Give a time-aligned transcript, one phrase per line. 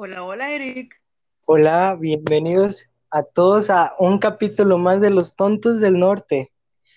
[0.00, 0.94] Hola, hola Eric.
[1.48, 6.52] Hola, bienvenidos a todos a un capítulo más de Los Tontos del Norte.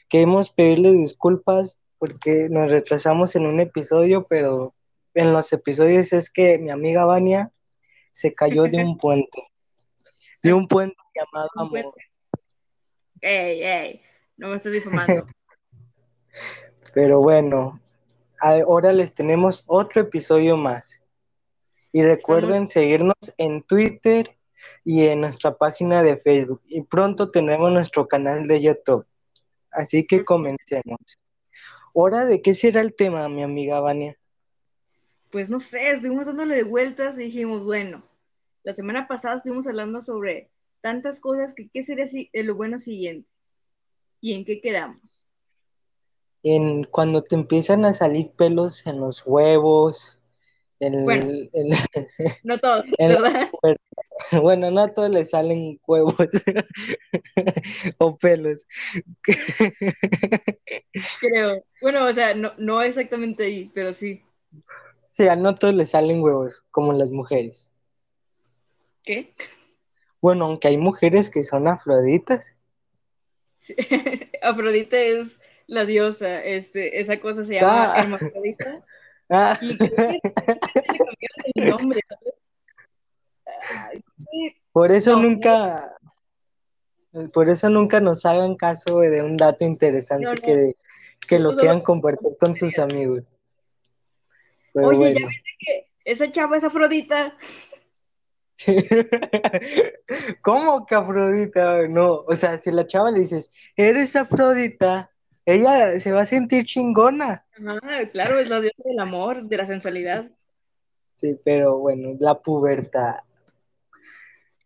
[0.08, 4.76] Queremos pedirles disculpas porque nos retrasamos en un episodio, pero
[5.16, 7.52] en los episodios es que mi amiga Vania
[8.12, 9.42] se cayó de un puente.
[10.44, 11.96] De un puente llamado Amor.
[13.20, 14.02] Ey, ey,
[14.38, 15.26] no me estés difamando.
[16.94, 17.82] Pero bueno,
[18.40, 21.01] ahora les tenemos otro episodio más.
[21.92, 24.38] Y recuerden seguirnos en Twitter
[24.84, 26.62] y en nuestra página de Facebook.
[26.68, 29.06] Y pronto tendremos nuestro canal de YouTube.
[29.72, 31.00] Así que comencemos.
[31.94, 34.18] Ahora, ¿de qué será el tema, mi amiga Vania?
[35.30, 38.04] Pues no sé, estuvimos dándole de vueltas y dijimos, bueno,
[38.64, 40.50] la semana pasada estuvimos hablando sobre
[40.82, 43.30] tantas cosas que qué sería eh, lo bueno siguiente.
[44.20, 45.28] ¿Y en qué quedamos?
[46.44, 50.20] En cuando te empiezan a salir pelos en los huevos,
[50.90, 51.30] Bueno.
[51.30, 51.50] el-
[52.44, 53.50] No todos, ¿verdad?
[54.42, 56.16] bueno, no a todos les salen huevos
[58.00, 58.66] o pelos.
[61.20, 61.64] Creo.
[61.82, 64.22] Bueno, o sea, no, no exactamente ahí, pero sí.
[65.10, 67.70] Sí, a no todos les salen huevos, como las mujeres.
[69.04, 69.34] ¿Qué?
[70.22, 72.56] Bueno, aunque hay mujeres que son afroditas.
[73.60, 73.76] Sí.
[74.42, 78.02] Afrodita es la diosa, este, esa cosa se llama Ah.
[78.02, 78.84] hermafrodita.
[79.34, 81.16] Ah, Y creo que le cambiaron
[81.56, 82.34] el nombre, ¿sabes?
[83.70, 84.56] Ay, sí.
[84.72, 85.24] Por eso No.
[85.24, 85.96] nunca,
[87.34, 90.42] por eso nunca nos hagan caso de un dato interesante No, no.
[90.42, 90.76] que,
[91.28, 93.30] que lo quieran compartir con sus amigos.
[94.74, 97.36] Pero Oye, ¿ya viste que esa chava es Afrodita?
[100.42, 101.88] ¿Cómo que Afrodita?
[101.88, 105.12] No, o sea, si la chava le dices, eres Afrodita,
[105.46, 107.46] ella se va a sentir chingona.
[107.56, 110.30] Ajá, claro, es la diosa del amor, de la sensualidad.
[111.16, 113.16] Sí, pero bueno, la pubertad.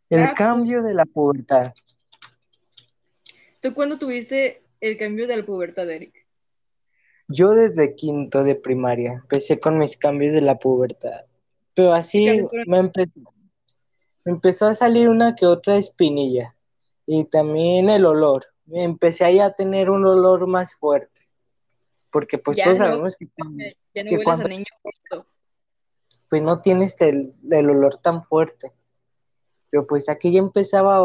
[0.09, 1.73] El La pu- cambio de la pubertad.
[3.61, 6.25] ¿Tú cuándo tuviste el cambio de la pubertad, Eric?
[7.27, 11.25] Yo desde quinto de primaria empecé con mis cambios de la pubertad.
[11.73, 13.11] Pero así me empezó,
[14.23, 16.55] me empezó a salir una que otra espinilla.
[17.07, 18.45] Y también el olor.
[18.71, 21.21] Empecé ahí a tener un olor más fuerte.
[22.11, 23.27] Porque pues Ya todos no- sabemos que,
[23.93, 24.65] Ya no Que cuando- a niño
[26.29, 28.71] pues no tienes el, el olor tan fuerte.
[29.75, 30.95] Pero pues aquí ya empezaba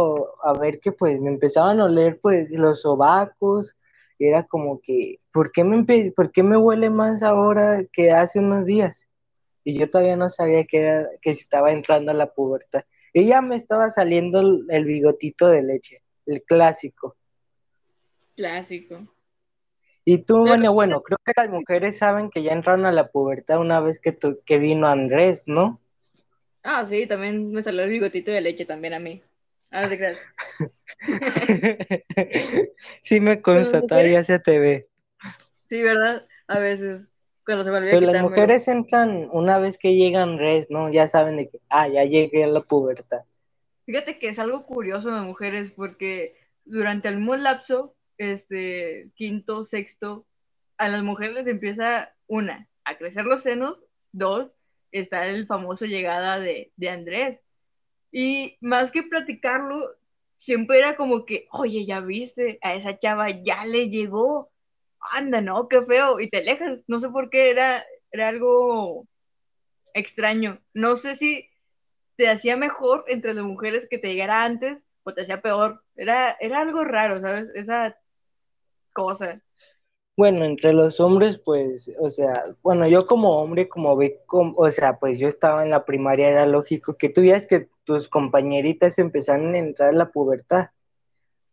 [0.45, 3.77] a, ver que pues me empezaban a oler pues los sobacos.
[4.17, 8.39] Y era como que, ¿por qué, me ¿por qué me huele más ahora que hace
[8.39, 9.09] unos días?
[9.65, 12.83] Y yo todavía no sabía que, era, que estaba entrando a la pubertad.
[13.13, 17.17] Y ya me estaba saliendo el, el bigotito de leche, el clásico.
[18.37, 19.01] Clásico.
[20.05, 23.59] Y tú, bueno, bueno, creo que las mujeres saben que ya entraron a la pubertad
[23.59, 25.81] una vez que, tu- que vino Andrés, ¿no?
[26.63, 29.23] Ah, sí, también me salió el bigotito de leche también a mí.
[29.71, 30.21] Ah, te creas.
[33.01, 34.89] sí me consta, todavía se te ve.
[35.69, 36.27] Sí, ¿verdad?
[36.49, 37.03] A veces,
[37.47, 40.91] cuando se Pero las mujeres entran una vez que llegan res, ¿no?
[40.91, 43.21] Ya saben de que, ah, ya llegué a la pubertad.
[43.87, 50.27] Fíjate que es algo curioso las mujeres porque durante el mismo lapso, este, quinto, sexto,
[50.77, 53.79] a las mujeres les empieza, una, a crecer los senos,
[54.13, 54.53] dos,
[54.93, 57.43] está el famoso llegada de, de Andrés.
[58.13, 59.91] Y más que platicarlo,
[60.39, 64.51] siempre era como que, oye, ya viste, a esa chava ya le llegó,
[65.01, 69.07] anda, no, qué feo, y te alejas, no sé por qué, era, era algo
[69.95, 70.61] extraño.
[70.75, 71.49] No sé si
[72.17, 75.83] te hacía mejor entre las mujeres que te llegara antes o te hacía peor.
[75.97, 77.51] Era, era algo raro, ¿sabes?
[77.55, 77.97] Esa
[78.93, 79.43] cosa.
[80.21, 84.99] Bueno, entre los hombres, pues, o sea, bueno, yo como hombre, como ve, o sea,
[84.99, 89.55] pues yo estaba en la primaria, era lógico que tú veas que tus compañeritas empezaron
[89.55, 90.67] a entrar a la pubertad.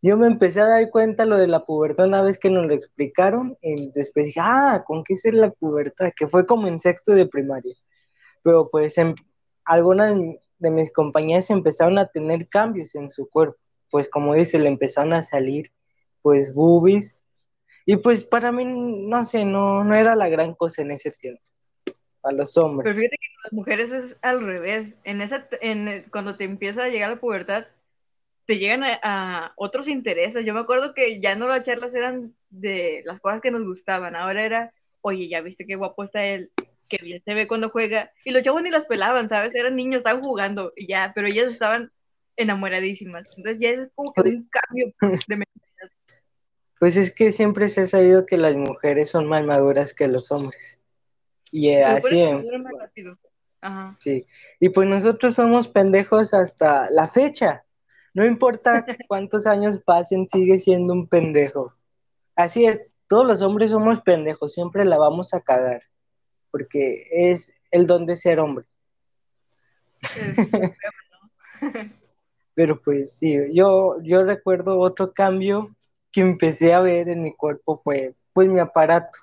[0.01, 2.73] Yo me empecé a dar cuenta lo de la pubertad una vez que nos lo
[2.73, 6.11] explicaron y después dije, ah, ¿con qué es la pubertad?
[6.13, 7.73] Que fue como en sexto de primaria.
[8.43, 9.15] Pero pues em-
[9.63, 10.13] algunas
[10.59, 13.55] de mis compañeras empezaron a tener cambios en su cuerpo.
[13.89, 15.71] Pues como dice, le empezaron a salir
[16.21, 17.17] pues boobies
[17.89, 21.41] y pues para mí, no sé, no, no era la gran cosa en ese tiempo.
[22.21, 22.97] A los Pero hombres.
[22.97, 24.93] fíjate que las mujeres es al revés.
[25.05, 27.65] En esa, en, cuando te empieza a llegar la pubertad,
[28.45, 30.45] te llegan a, a otros intereses.
[30.45, 34.17] Yo me acuerdo que ya no las charlas eran de las cosas que nos gustaban.
[34.17, 36.51] Ahora era, oye, ya viste qué guapo está él,
[36.89, 38.11] qué bien se ve cuando juega.
[38.25, 39.55] Y los chavos ni las pelaban, ¿sabes?
[39.55, 41.89] Eran niños, estaban jugando y ya, pero ellas estaban
[42.35, 43.29] enamoradísimas.
[43.37, 45.91] Entonces ya es como que un cambio de mentalidad.
[46.79, 50.31] Pues es que siempre se ha sabido que las mujeres son más maduras que los
[50.31, 50.79] hombres.
[51.51, 53.17] Y eh, así, más rápido.
[53.61, 53.97] Ajá.
[53.99, 54.27] Sí.
[54.59, 57.65] Y pues nosotros somos pendejos hasta la fecha.
[58.13, 61.67] No importa cuántos años pasen, sigue siendo un pendejo.
[62.35, 65.81] Así es, todos los hombres somos pendejos, siempre la vamos a cagar,
[66.51, 68.65] porque es el don de ser hombre.
[72.53, 75.67] Pero pues sí, yo, yo recuerdo otro cambio
[76.11, 79.17] que empecé a ver en mi cuerpo fue pues mi aparato,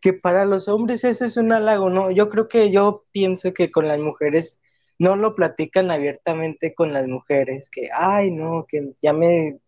[0.00, 2.10] que para los hombres eso es un halago, ¿no?
[2.10, 4.60] Yo creo que yo pienso que con las mujeres
[4.98, 9.58] no lo platican abiertamente con las mujeres, que, ay, no, que ya me,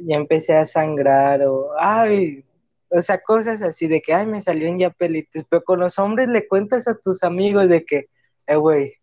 [0.00, 2.44] ya empecé a sangrar o, ay,
[2.90, 6.28] o sea, cosas así de que, ay, me salieron ya pelitos, pero con los hombres
[6.28, 8.08] le cuentas a tus amigos de que,
[8.46, 8.94] eh, güey,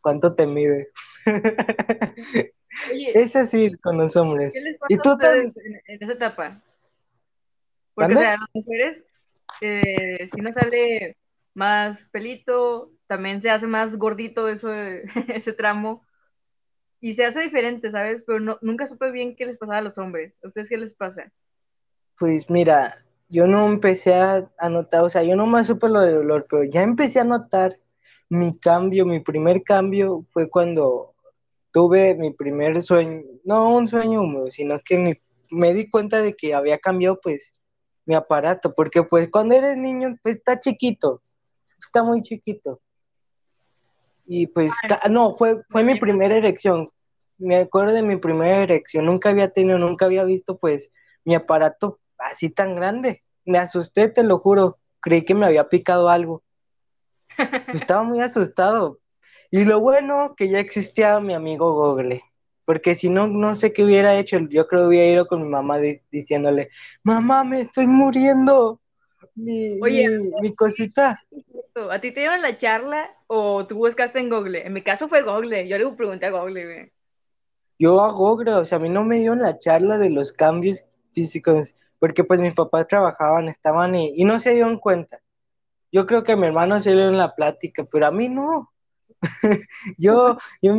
[0.00, 0.88] ¿cuánto te mide?
[3.14, 4.54] es así con los hombres.
[4.54, 5.52] ¿Qué les ¿Y tú en,
[6.00, 6.62] esa etapa?
[7.94, 9.04] Porque, o sea, las mujeres,
[9.60, 11.16] eh, si no sale
[11.54, 14.72] más pelito, también se hace más gordito eso,
[15.28, 16.02] ese tramo.
[17.00, 18.22] Y se hace diferente, ¿sabes?
[18.26, 20.34] Pero no, nunca supe bien qué les pasaba a los hombres.
[20.42, 21.32] ¿A ustedes qué les pasa?
[22.16, 22.94] Pues mira,
[23.28, 26.64] yo no empecé a, notar, o sea, yo no más supe lo del dolor, pero
[26.64, 27.78] ya empecé a notar
[28.28, 31.14] mi cambio, mi primer cambio fue cuando
[31.72, 35.16] tuve mi primer sueño, no un sueño húmedo, sino que
[35.50, 37.52] me di cuenta de que había cambiado pues
[38.04, 41.20] mi aparato, porque pues cuando eres niño pues está chiquito,
[41.78, 42.80] está muy chiquito.
[44.26, 44.72] Y pues,
[45.10, 46.86] no, fue, fue mi primera erección.
[47.38, 49.04] Me acuerdo de mi primera erección.
[49.04, 50.90] Nunca había tenido, nunca había visto, pues,
[51.24, 53.20] mi aparato así tan grande.
[53.44, 54.76] Me asusté, te lo juro.
[55.00, 56.42] Creí que me había picado algo.
[57.74, 59.01] Estaba muy asustado.
[59.54, 62.22] Y lo bueno que ya existía mi amigo Google.
[62.64, 64.38] Porque si no, no sé qué hubiera hecho.
[64.48, 65.76] Yo creo que hubiera ido con mi mamá
[66.10, 66.70] diciéndole,
[67.02, 68.80] mamá, me estoy muriendo
[69.34, 70.08] mi, Oye,
[70.40, 71.22] mi, cosita.
[71.90, 74.66] ¿A ti te dieron la charla o tú buscaste en Google?
[74.66, 76.90] En mi caso fue Google, yo le pregunté a Google.
[77.78, 80.82] Yo a Google, o sea, a mí no me dieron la charla de los cambios
[81.12, 85.20] físicos, porque pues mis papás trabajaban, estaban y, y no se dieron cuenta.
[85.90, 88.71] Yo creo que a mi hermano se dio en la plática, pero a mí no.
[89.98, 90.74] yo, yo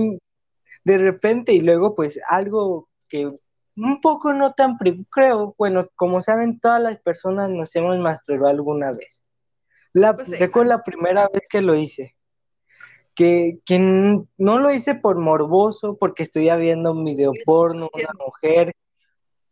[0.84, 3.30] de repente y luego pues algo que
[3.76, 4.78] un poco no tan,
[5.10, 9.24] creo, bueno, como saben, todas las personas nos hemos masturbado alguna vez.
[9.94, 12.16] La, pues Recuerdo la primera vez que lo hice,
[13.16, 18.76] que, que, no lo hice por morboso, porque estoy viendo un video porno, una mujer,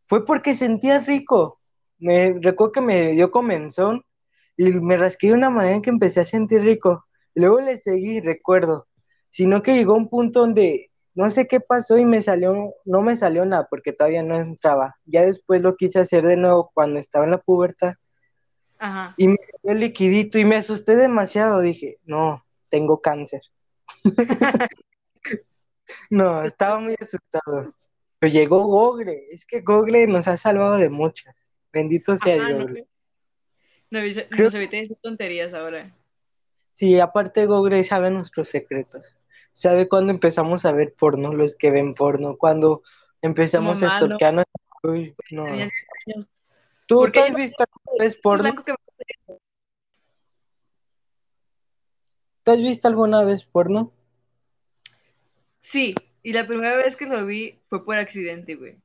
[0.07, 1.59] fue porque sentía rico.
[1.97, 4.03] Me recuerdo que me dio comenzón
[4.57, 7.05] y me rasqué de una manera en que empecé a sentir rico.
[7.35, 8.87] Luego le seguí, recuerdo,
[9.29, 13.17] sino que llegó un punto donde no sé qué pasó y me salió, no me
[13.17, 14.95] salió nada porque todavía no entraba.
[15.05, 17.93] Ya después lo quise hacer de nuevo cuando estaba en la pubertad.
[18.79, 19.13] Ajá.
[19.17, 21.59] Y me dio el liquidito y me asusté demasiado.
[21.59, 23.41] Dije, no, tengo cáncer.
[26.09, 27.63] no, estaba muy asustado.
[28.19, 29.25] Pero llegó Google.
[29.31, 31.51] Es que Google nos ha salvado de muchas.
[31.73, 32.87] Bendito sea Google.
[33.89, 35.93] No, no, no tonterías ahora.
[36.81, 39.15] Sí, aparte Google sabe nuestros secretos
[39.51, 42.81] sabe cuándo empezamos a ver porno, los que ven porno, cuando
[43.21, 44.45] empezamos a estorquearnos.
[44.83, 45.45] Uy, no.
[46.87, 48.55] ¿Tú, has visto alguna vez porno?
[52.43, 53.93] ¿Tú has visto alguna vez porno?
[55.59, 55.93] Sí,
[56.23, 58.77] y la primera vez que lo vi fue por accidente, güey.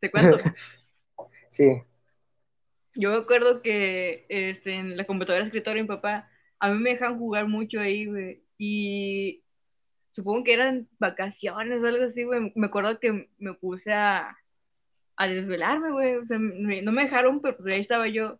[0.00, 0.36] ¿Te cuento?
[1.48, 1.82] sí.
[2.94, 6.27] Yo me acuerdo que este, en la computadora de escritorio mi papá,
[6.60, 8.42] a mí me dejan jugar mucho ahí, güey.
[8.58, 9.42] Y
[10.12, 12.52] supongo que eran vacaciones o algo así, güey.
[12.54, 14.36] Me acuerdo que me puse a,
[15.16, 16.16] a desvelarme, güey.
[16.16, 18.38] O sea, no me dejaron, pero pues ahí estaba yo.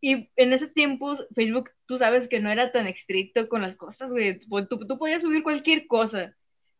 [0.00, 4.10] Y en ese tiempo, Facebook, tú sabes que no era tan estricto con las cosas,
[4.10, 4.38] güey.
[4.38, 6.34] Tú, tú podías subir cualquier cosa.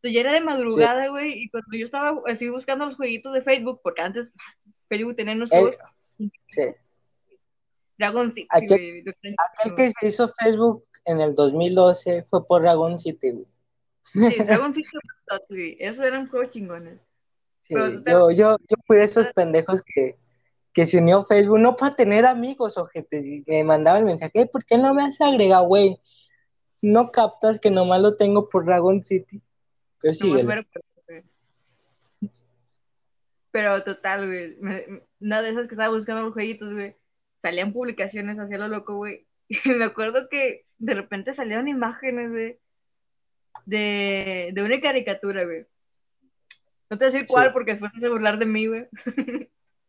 [0.04, 3.40] Entonces ya era de madrugada, güey, y cuando yo estaba así buscando los jueguitos de
[3.40, 4.28] Facebook, porque antes
[4.86, 5.76] Facebook tenía unos juegos.
[6.48, 6.62] Sí.
[7.98, 9.04] Dragon City, aquel,
[9.38, 13.46] aquel que se hizo Facebook en el 2012 fue por Dragon City, güey.
[14.02, 14.88] Sí, Dragon City,
[15.48, 15.76] güey.
[15.78, 17.00] Esos eran juegos chingones.
[17.62, 20.16] Sí, yo, yo, yo fui de esos pendejos que,
[20.72, 24.76] que se unió Facebook, no para tener amigos, ojete, me mandaban el mensaje, ¿por qué
[24.76, 25.98] no me has agregado, güey?
[26.82, 29.40] No captas que nomás lo tengo por Dragon City.
[30.00, 30.32] Pero sí,
[33.50, 34.58] pero total, güey.
[35.20, 36.96] Una de esas que estaba buscando los jueguitos, güey.
[37.44, 39.26] Salían publicaciones hacia lo loco, güey.
[39.48, 42.56] Y me acuerdo que de repente salieron imágenes,
[43.66, 45.66] de, de una caricatura, güey.
[46.88, 48.88] No te voy a decir cuál porque después a burlar de mí, güey.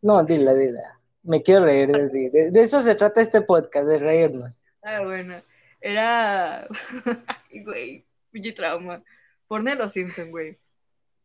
[0.02, 1.00] No, dila, dila.
[1.24, 4.62] Me quiero reír de, de, de, eso se trata este podcast, de reírnos.
[4.84, 5.42] Ah, bueno.
[5.80, 6.68] era,
[7.64, 9.02] güey, pinche trauma.
[9.50, 10.60] Los Simpson, güey.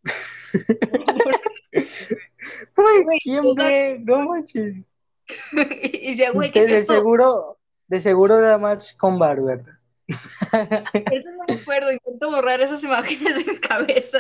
[2.77, 3.99] Güey, ¿quién ve?
[4.05, 4.83] No manches.
[5.83, 6.95] y decía, güey, ¿qué es de esto?
[6.95, 9.75] seguro, de seguro era Match con Bar, ¿verdad?
[10.09, 14.19] Eso no me acuerdo, intento borrar esas imágenes de mi cabeza,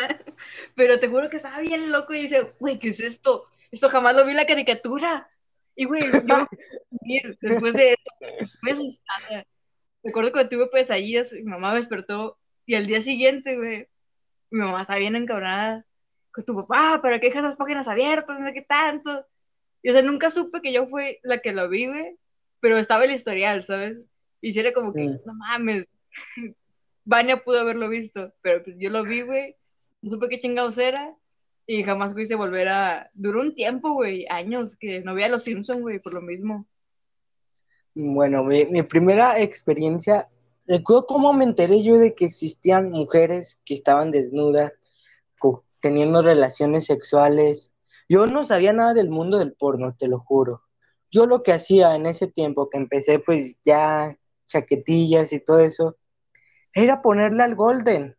[0.76, 3.46] pero te juro que estaba bien loco y dice, güey, ¿qué es esto?
[3.72, 5.28] Esto jamás lo vi en la caricatura.
[5.74, 6.46] Y güey, yo
[7.40, 9.46] después de eso, me asustada.
[10.02, 13.88] Recuerdo cuando tuve pesadillas, mi mamá me despertó y al día siguiente, güey,
[14.50, 15.84] mi mamá estaba bien encabronada
[16.32, 18.38] con tu papá, ¿para qué dejas las páginas abiertas?
[18.38, 19.26] No sé qué tanto.
[19.82, 22.16] Y o sea, nunca supe que yo fui la que lo vi, güey,
[22.60, 23.98] pero estaba el historial, ¿sabes?
[24.40, 25.86] Y sí era como que, no mames,
[27.04, 29.56] Vania pudo haberlo visto, pero pues yo lo vi, güey,
[30.02, 31.14] no supe qué chingados era
[31.66, 33.10] y jamás quise volver a...
[33.14, 36.66] Duró un tiempo, güey, años que no veía Los Simpsons, güey, por lo mismo.
[37.94, 40.28] Bueno, mi, mi primera experiencia,
[40.66, 44.72] recuerdo cómo me enteré yo de que existían mujeres que estaban desnudas,
[45.80, 47.72] teniendo relaciones sexuales.
[48.10, 50.64] Yo no sabía nada del mundo del porno, te lo juro.
[51.12, 55.96] Yo lo que hacía en ese tiempo que empecé, pues ya chaquetillas y todo eso,
[56.74, 58.16] era ponerle al Golden.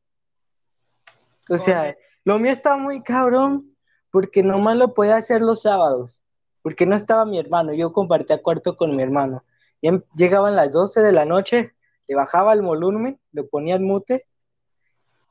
[1.49, 3.75] O sea, lo mío estaba muy cabrón,
[4.11, 6.21] porque nomás lo podía hacer los sábados,
[6.61, 9.43] porque no estaba mi hermano, yo compartía cuarto con mi hermano.
[9.81, 11.75] Y em- llegaban las 12 de la noche,
[12.07, 14.25] le bajaba el volumen, le ponía el mute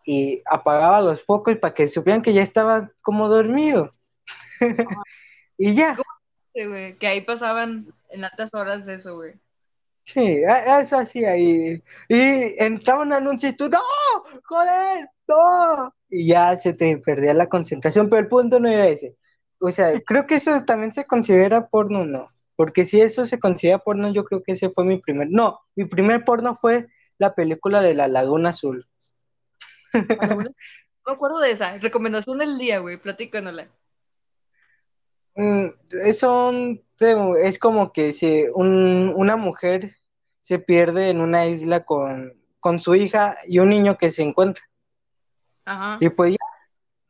[0.05, 3.89] y apagaba los focos para que supieran que ya estaba como dormido.
[5.59, 5.97] y ya,
[6.55, 9.35] güey, que ahí pasaban en altas horas eso, güey.
[10.05, 10.43] sí,
[10.81, 11.37] eso hacía.
[11.37, 13.79] Y, y entraba un anuncio y tú, ¡no!
[14.45, 15.09] ¡Joder!
[15.29, 15.95] ¡No!
[16.09, 19.17] Y ya se te perdía la concentración, pero el punto no era ese.
[19.61, 22.29] O sea, creo que eso también se considera porno, ¿no?
[22.57, 25.29] Porque si eso se considera porno, yo creo que ese fue mi primer.
[25.31, 28.83] No, mi primer porno fue la película de La Laguna Azul.
[29.93, 30.37] No
[31.07, 31.79] me acuerdo de esa.
[31.79, 33.69] Recomendación del día, güey, platícanosla.
[35.41, 35.71] Mm,
[36.05, 36.53] eso
[37.43, 39.91] es como que si un- una mujer
[40.43, 44.65] se pierde en una isla con, con su hija y un niño que se encuentra.
[45.65, 45.97] Ajá.
[46.01, 46.39] Y pues ya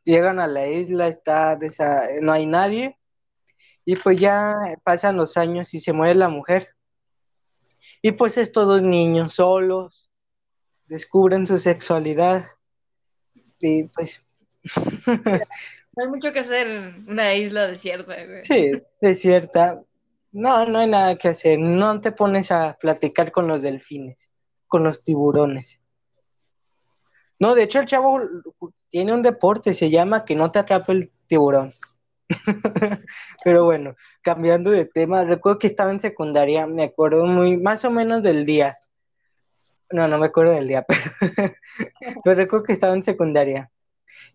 [0.03, 2.97] llegan a la isla, está desa- no hay nadie.
[3.83, 6.69] Y pues ya pasan los años y se muere la mujer.
[8.01, 10.09] Y pues estos dos niños solos
[10.85, 12.45] descubren su sexualidad.
[13.59, 14.21] Y pues
[15.95, 18.43] No hay mucho que hacer en una isla desierta, güey.
[18.43, 18.71] sí,
[19.01, 19.81] desierta.
[20.31, 21.59] No, no hay nada que hacer.
[21.59, 24.31] No te pones a platicar con los delfines,
[24.67, 25.81] con los tiburones.
[27.39, 28.21] No, de hecho el chavo
[28.89, 31.71] tiene un deporte, se llama que no te atrape el tiburón.
[33.43, 37.91] Pero bueno, cambiando de tema, recuerdo que estaba en secundaria, me acuerdo muy, más o
[37.91, 38.77] menos del día.
[39.89, 41.53] No, no me acuerdo del día, pero,
[42.23, 43.69] pero recuerdo que estaba en secundaria.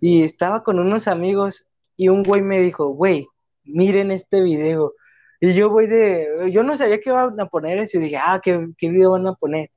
[0.00, 1.66] Y estaba con unos amigos
[1.96, 3.26] y un güey me dijo, güey,
[3.64, 4.94] miren este video.
[5.40, 8.40] Y yo voy de, yo no sabía qué iban a poner eso y dije, ah,
[8.42, 9.70] ¿qué, qué video van a poner?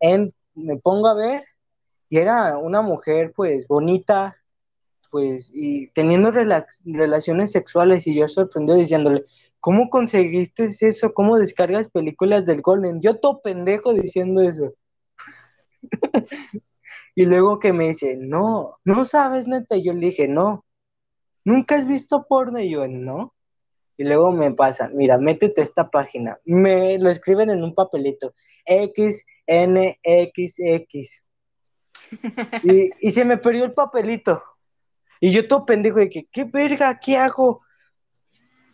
[0.00, 1.42] En, me pongo a ver
[2.08, 4.36] y era una mujer pues bonita,
[5.10, 9.24] pues, y teniendo relaciones sexuales y yo sorprendido diciéndole,
[9.60, 11.14] ¿cómo conseguiste eso?
[11.14, 13.00] ¿Cómo descargas películas del Golden?
[13.00, 14.74] Yo todo pendejo diciendo eso.
[17.14, 20.64] y luego que me dice, no, no sabes neta, y yo le dije, no,
[21.44, 22.58] ¿nunca has visto porno?
[22.58, 23.34] Y yo, no.
[23.98, 26.38] Y luego me pasan, mira, métete a esta página.
[26.44, 28.34] Me lo escriben en un papelito.
[28.66, 29.18] XNXX.
[32.62, 34.42] Y, y se me perdió el papelito.
[35.18, 37.00] Y yo todo pendejo de que, ¿qué verga?
[37.00, 37.62] ¿Qué hago?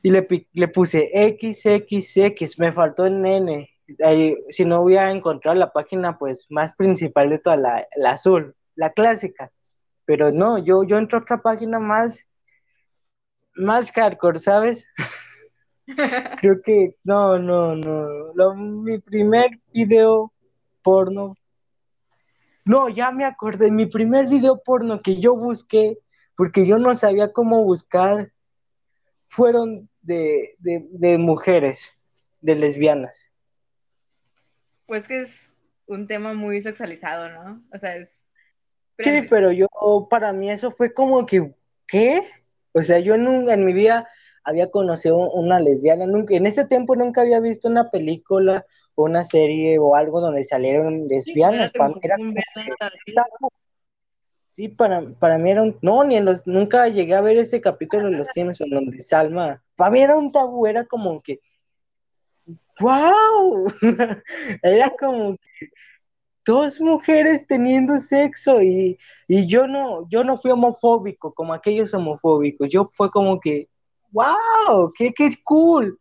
[0.02, 3.68] Y le, le puse XXX, me faltó el N.
[4.04, 8.12] Ahí, si no voy a encontrar la página pues más principal de toda la, la
[8.12, 9.50] azul, la clásica.
[10.04, 12.26] Pero no, yo, yo entro a otra página más,
[13.56, 14.86] más hardcore, ¿sabes?
[16.40, 18.32] Creo que no, no, no.
[18.34, 20.32] Lo- mi primer video
[20.82, 21.32] porno.
[22.64, 23.70] No, ya me acordé.
[23.70, 25.98] Mi primer video porno que yo busqué,
[26.36, 28.32] porque yo no sabía cómo buscar,
[29.28, 31.92] fueron de, de, de mujeres,
[32.40, 33.28] de lesbianas.
[34.88, 35.52] Pues que es
[35.86, 37.62] un tema muy sexualizado, ¿no?
[37.72, 38.24] O sea, es...
[38.98, 39.68] Sí, pero yo,
[40.10, 41.54] para mí eso fue como que,
[41.86, 42.22] ¿qué?
[42.72, 44.08] O sea, yo nunca en mi vida
[44.42, 48.64] había conocido una lesbiana, nunca, en ese tiempo nunca había visto una película
[48.94, 51.70] o una serie o algo donde salieron lesbianas.
[51.70, 52.00] Sí, para mí
[53.06, 53.50] era como.
[54.56, 57.60] Sí, para, para mí era un, no, ni en los, nunca llegué a ver ese
[57.60, 61.40] capítulo de los Simpsons donde Salma, para mí era un tabú, era como que,
[62.80, 63.72] wow,
[64.62, 65.70] era como que,
[66.48, 72.70] dos mujeres teniendo sexo y, y yo no, yo no fui homofóbico como aquellos homofóbicos,
[72.70, 73.68] yo fue como que,
[74.12, 75.98] wow, qué, qué cool,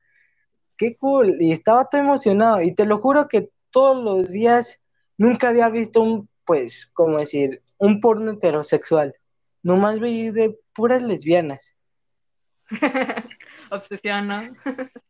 [0.77, 4.81] qué cool, y estaba todo emocionado, y te lo juro que todos los días
[5.17, 9.13] nunca había visto un, pues, como decir, un porno heterosexual,
[9.63, 11.75] nomás vi de puras lesbianas.
[13.69, 14.41] Obsesión, ¿no?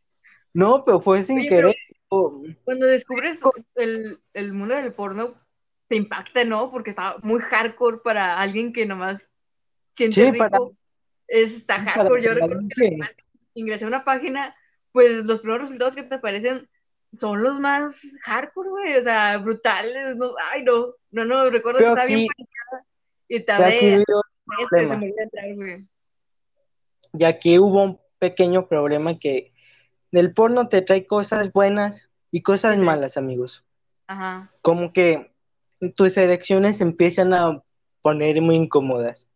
[0.58, 1.76] no, pero fue sin querer.
[2.10, 3.38] Cuando descubres
[3.76, 5.36] el, el, mundo del porno,
[5.88, 6.72] te impacta, ¿no?
[6.72, 9.30] Porque está muy hardcore para alguien que nomás
[9.94, 10.76] siente rico.
[11.28, 12.24] Es, está hardcore.
[12.24, 12.98] Yo recuerdo que
[13.54, 14.56] ingresé a una página,
[14.94, 16.68] pues los primeros resultados que te aparecen
[17.20, 18.98] son los más hardcore, güey.
[18.98, 20.16] O sea, brutales.
[20.16, 20.96] No, ay, no.
[21.12, 22.28] No, no, recuerdo que estaba bien
[23.28, 24.04] y te este,
[27.14, 29.54] Y aquí hubo un pequeño problema que
[30.12, 33.66] el porno te trae cosas buenas y cosas malas, amigos.
[34.08, 34.52] Ajá.
[34.62, 35.34] Como que
[35.96, 37.62] tus elecciones empiezan a
[38.02, 39.28] poner muy incómodas.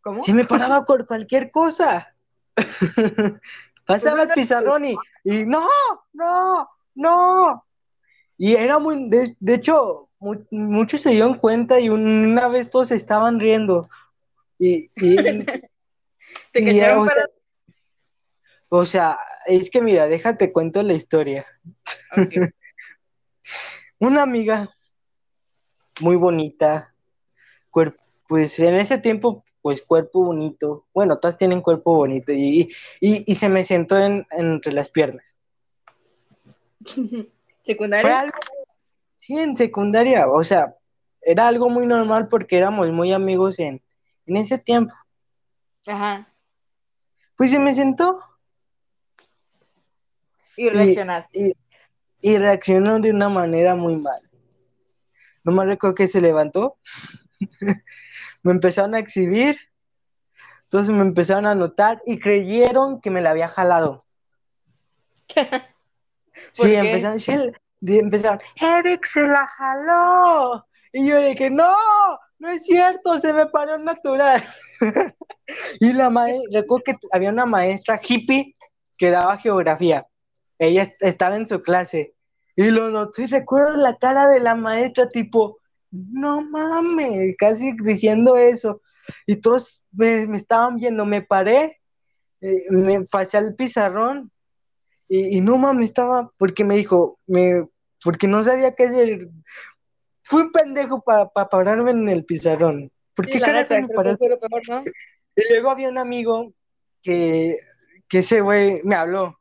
[0.00, 0.20] ¿Cómo?
[0.20, 2.08] Se me paraba por cualquier cosa.
[3.86, 5.68] Pasaba el pizarrón y, no,
[6.12, 7.64] no, no.
[8.36, 10.08] Y era muy, de, hecho,
[10.50, 13.82] muchos se dieron cuenta y una vez todos estaban riendo.
[14.58, 15.16] Y, y,
[16.52, 17.28] ¿Te para...
[18.76, 19.16] O sea,
[19.46, 21.46] es que mira, déjate cuento la historia.
[24.00, 24.68] Una amiga
[26.00, 26.92] muy bonita,
[28.26, 32.68] pues en ese tiempo, pues cuerpo bonito, bueno, todas tienen cuerpo bonito y,
[33.32, 35.36] se me sentó entre las piernas.
[37.62, 38.32] ¿Secundaria?
[39.14, 40.74] sí, en secundaria, o sea,
[41.22, 43.80] era algo muy normal porque éramos muy amigos en,
[44.26, 44.94] en ese tiempo.
[45.86, 46.28] Ajá.
[47.36, 48.33] Pues se me sentó
[50.56, 51.56] y reaccionaste.
[52.22, 54.20] Y, reaccionó de una manera muy mal.
[55.44, 56.78] No me recuerdo que se levantó.
[58.42, 59.58] me empezaron a exhibir.
[60.64, 64.02] Entonces me empezaron a notar y creyeron que me la había jalado.
[66.52, 70.66] sí, empezaron, empezaron, Eric se la jaló.
[70.92, 71.74] Y yo dije, no,
[72.38, 74.42] no es cierto, se me paró natural.
[75.80, 78.56] y la maestra, recuerdo que había una maestra hippie
[78.96, 80.06] que daba geografía
[80.58, 82.14] ella estaba en su clase
[82.56, 85.58] y lo noté y recuerdo la cara de la maestra tipo,
[85.90, 88.80] no mames, casi diciendo eso.
[89.26, 91.80] Y todos me, estaban viendo, me paré,
[92.40, 94.30] eh, me pasé al pizarrón
[95.08, 97.68] y, no mames, estaba, porque me dijo, me,
[98.02, 99.28] porque no sabía qué hacer.
[100.22, 102.90] Fui un pendejo para pararme en el pizarrón.
[103.14, 103.38] ¿Por qué
[105.36, 106.52] Y luego había un amigo
[107.02, 107.56] que,
[108.08, 109.38] que ese güey me habló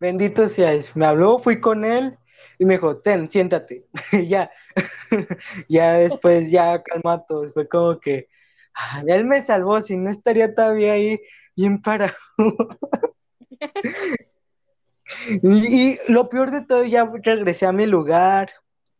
[0.00, 0.94] Bendito seas.
[0.96, 2.18] Me habló, fui con él
[2.58, 3.86] y me dijo, ten, siéntate.
[4.26, 4.50] ya,
[5.68, 7.48] ya después ya calma todo.
[7.50, 8.28] Fue como que,
[9.06, 11.20] él me salvó, si no estaría todavía ahí
[11.56, 12.14] bien parado.
[15.42, 18.50] y, y, lo peor de todo, ya regresé a mi lugar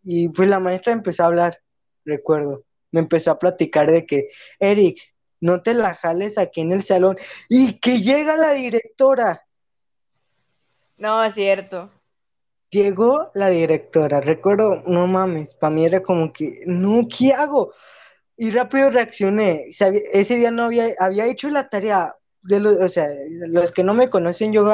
[0.05, 1.61] y pues la maestra empezó a hablar,
[2.05, 2.65] recuerdo.
[2.93, 4.29] Me empezó a platicar de que,
[4.61, 4.99] Eric,
[5.41, 7.17] no te la jales aquí en el salón.
[7.49, 9.45] Y que llega la directora
[11.05, 11.91] no, es cierto.
[12.71, 17.75] Llegó la directora, recuerdo, no mames, para mí era como que, no, ¿qué hago?
[18.39, 23.07] Y rápido reaccioné, ese día no había, había hecho la tarea, de los, o sea,
[23.49, 24.65] los que no me conocen, yo,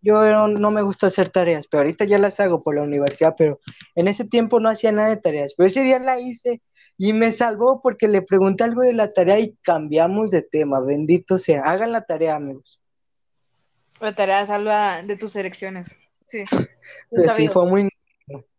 [0.00, 3.58] yo no me gusta hacer tareas, pero ahorita ya las hago por la universidad, pero
[3.96, 6.62] en ese tiempo no hacía nada de tareas, pero ese día la hice
[6.96, 11.36] y me salvó porque le pregunté algo de la tarea y cambiamos de tema, bendito
[11.36, 12.81] sea, hagan la tarea, amigos.
[14.02, 15.88] La tarea salva de tus elecciones.
[16.26, 16.44] Sí.
[17.10, 17.88] Pues sí, fue muy,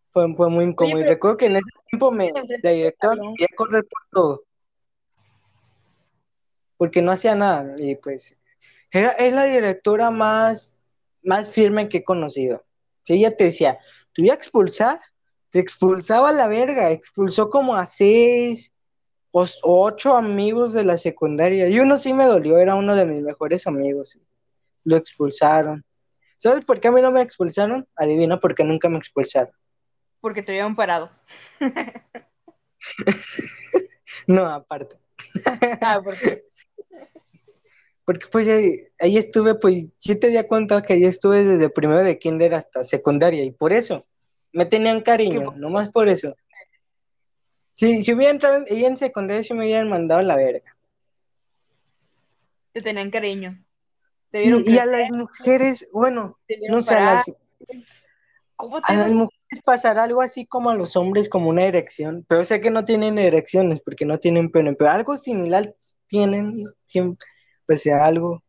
[0.09, 1.01] fue, fue muy incómodo.
[1.01, 4.43] y recuerdo que en ese tiempo me, la directora quería correr por todo.
[6.77, 7.75] Porque no hacía nada.
[7.77, 8.37] Y pues,
[8.89, 10.73] era, es la directora más,
[11.23, 12.63] más firme que he conocido.
[13.03, 13.77] Si ella te decía,
[14.13, 15.01] te voy a expulsar,
[15.49, 16.91] te expulsaba a la verga.
[16.91, 18.71] Expulsó como a seis
[19.31, 21.67] o ocho amigos de la secundaria.
[21.67, 24.17] Y uno sí me dolió, era uno de mis mejores amigos
[24.83, 25.83] lo expulsaron.
[26.37, 27.87] ¿Sabes por qué a mí no me expulsaron?
[27.95, 29.53] Adivina por qué nunca me expulsaron.
[30.19, 31.09] Porque te habían parado.
[34.27, 34.97] no, aparte.
[35.81, 36.15] ah, ¿por
[38.05, 38.47] Porque pues
[38.99, 42.83] ahí, estuve, pues sí te había contado que ahí estuve desde primero de kinder hasta
[42.83, 44.03] secundaria y por eso
[44.51, 46.35] me tenían cariño, nomás por eso.
[47.73, 50.75] Si, si hubiera entrado ahí en secundaria, se me hubieran mandado la verga.
[52.71, 53.63] Te tenían cariño.
[54.33, 57.23] Y, a las mujeres, bueno, no sé, a
[58.89, 62.71] las, mujeres pasará algo así como a los hombres, como una erección, pero sé que
[62.71, 65.71] no tienen erecciones porque no tienen pene, pero algo similar
[66.07, 66.53] tienen,
[66.85, 67.25] siempre,
[67.67, 68.43] pues sea algo.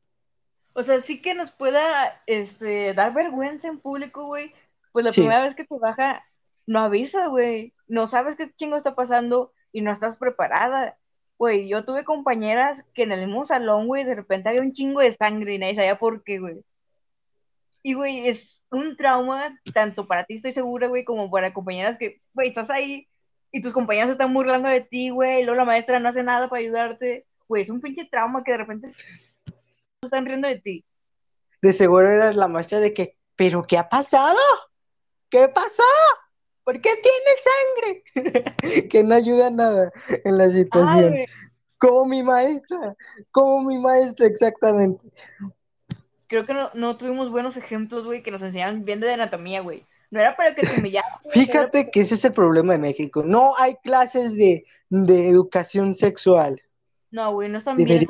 [0.72, 4.52] O sea, sí que nos pueda este, dar vergüenza en público, güey.
[4.92, 6.24] Pues la primera vez que te baja,
[6.66, 7.74] no avisa, güey.
[7.86, 10.98] No sabes qué chingo está pasando y no estás preparada.
[11.38, 15.00] Güey, yo tuve compañeras que en el mismo salón, güey, de repente había un chingo
[15.00, 16.64] de sangre y nadie sabía por qué, güey.
[17.82, 22.20] Y, güey, es un trauma tanto para ti, estoy segura, güey, como para compañeras que,
[22.32, 23.08] güey, estás ahí
[23.52, 26.48] y tus compañeros están burlando de ti, güey, y luego la maestra no hace nada
[26.48, 27.26] para ayudarte.
[27.46, 28.92] Güey, es un pinche trauma que de repente
[30.02, 30.84] están riendo de ti.
[31.62, 34.38] De seguro era la maestra de que, ¿pero qué ha pasado?
[35.28, 35.82] ¿Qué pasó?
[36.64, 38.88] ¿Por qué tiene sangre?
[38.88, 39.92] que no ayuda nada
[40.24, 41.14] en la situación.
[41.78, 42.96] como mi maestra,
[43.30, 45.06] como mi maestra, exactamente.
[46.26, 49.84] Creo que no, tuvimos buenos ejemplos, güey, que nos enseñaban bien de anatomía, güey.
[50.10, 51.10] No era para que te humillaran.
[51.30, 53.22] Fíjate que ese es el problema de México.
[53.24, 56.62] No hay clases de, educación sexual.
[57.10, 58.06] No, güey, no están bien.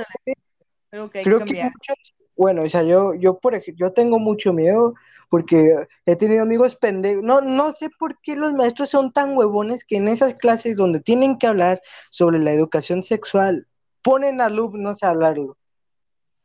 [0.91, 1.97] Creo que, muchos,
[2.37, 4.95] bueno, o sea, yo, yo por ejemplo, yo tengo mucho miedo
[5.29, 7.23] porque he tenido amigos pendejos.
[7.23, 11.01] No, no sé por qué los maestros son tan huevones que en esas clases donde
[11.01, 13.67] tienen que hablar sobre la educación sexual,
[14.03, 15.57] ponen alumnos a hablarlo.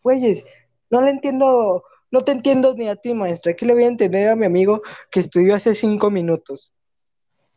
[0.04, 0.46] Güeyes,
[0.90, 3.54] no le entiendo, no te entiendo ni a ti, maestra.
[3.54, 6.72] ¿Qué le voy a entender a mi amigo que estudió hace cinco minutos?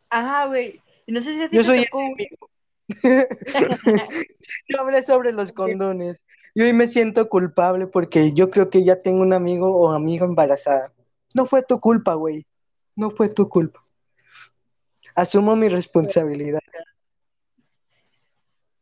[0.09, 0.81] Ajá, güey.
[1.07, 2.49] No sé si a ti Yo soy amigo.
[4.67, 6.21] yo hablé sobre los condones.
[6.55, 10.25] Y hoy me siento culpable porque yo creo que ya tengo un amigo o amiga
[10.25, 10.93] embarazada.
[11.33, 12.45] No fue tu culpa, güey.
[12.95, 13.83] No fue tu culpa.
[15.15, 16.59] Asumo mi responsabilidad.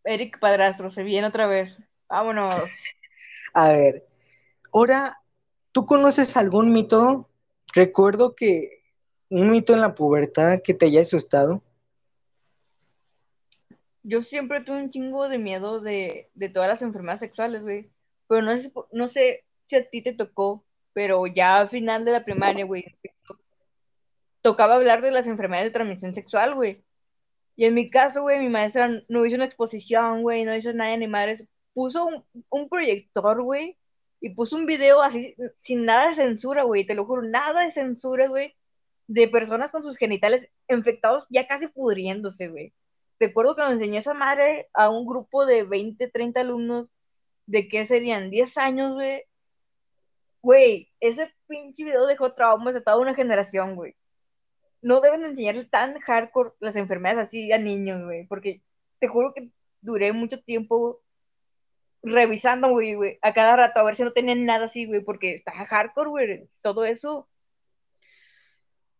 [0.03, 1.77] Eric Padrastro, se viene otra vez.
[2.09, 2.53] Vámonos.
[3.53, 4.07] A ver,
[4.73, 5.21] ahora,
[5.71, 7.29] ¿tú conoces algún mito?
[7.73, 8.83] Recuerdo que
[9.29, 11.61] un mito en la pubertad que te haya asustado
[14.03, 17.91] yo siempre tuve un chingo de miedo de, todas las enfermedades sexuales, güey.
[18.27, 22.11] Pero no sé, no sé si a ti te tocó, pero ya al final de
[22.11, 22.85] la primaria, güey,
[24.41, 26.83] tocaba hablar de las enfermedades de transmisión sexual, güey.
[27.55, 30.95] Y en mi caso, güey, mi maestra no hizo una exposición, güey, no hizo nada
[30.97, 31.43] ni madres.
[31.73, 33.77] Puso un, un proyector, güey,
[34.19, 37.71] y puso un video así, sin nada de censura, güey, te lo juro, nada de
[37.71, 38.55] censura, güey,
[39.07, 42.73] de personas con sus genitales infectados ya casi pudriéndose, güey
[43.21, 46.87] recuerdo que nos enseñó esa madre a un grupo de 20, 30 alumnos,
[47.45, 49.23] de qué serían 10 años, güey.
[50.41, 53.95] Güey, ese pinche video dejó traumas de toda una generación, güey.
[54.81, 58.63] No deben enseñarle tan hardcore las enfermedades así a niños, güey, porque
[58.99, 61.01] te juro que duré mucho tiempo
[62.03, 65.35] revisando, güey, güey, a cada rato a ver si no tenían nada así, güey, porque
[65.35, 67.29] está hardcore, güey, todo eso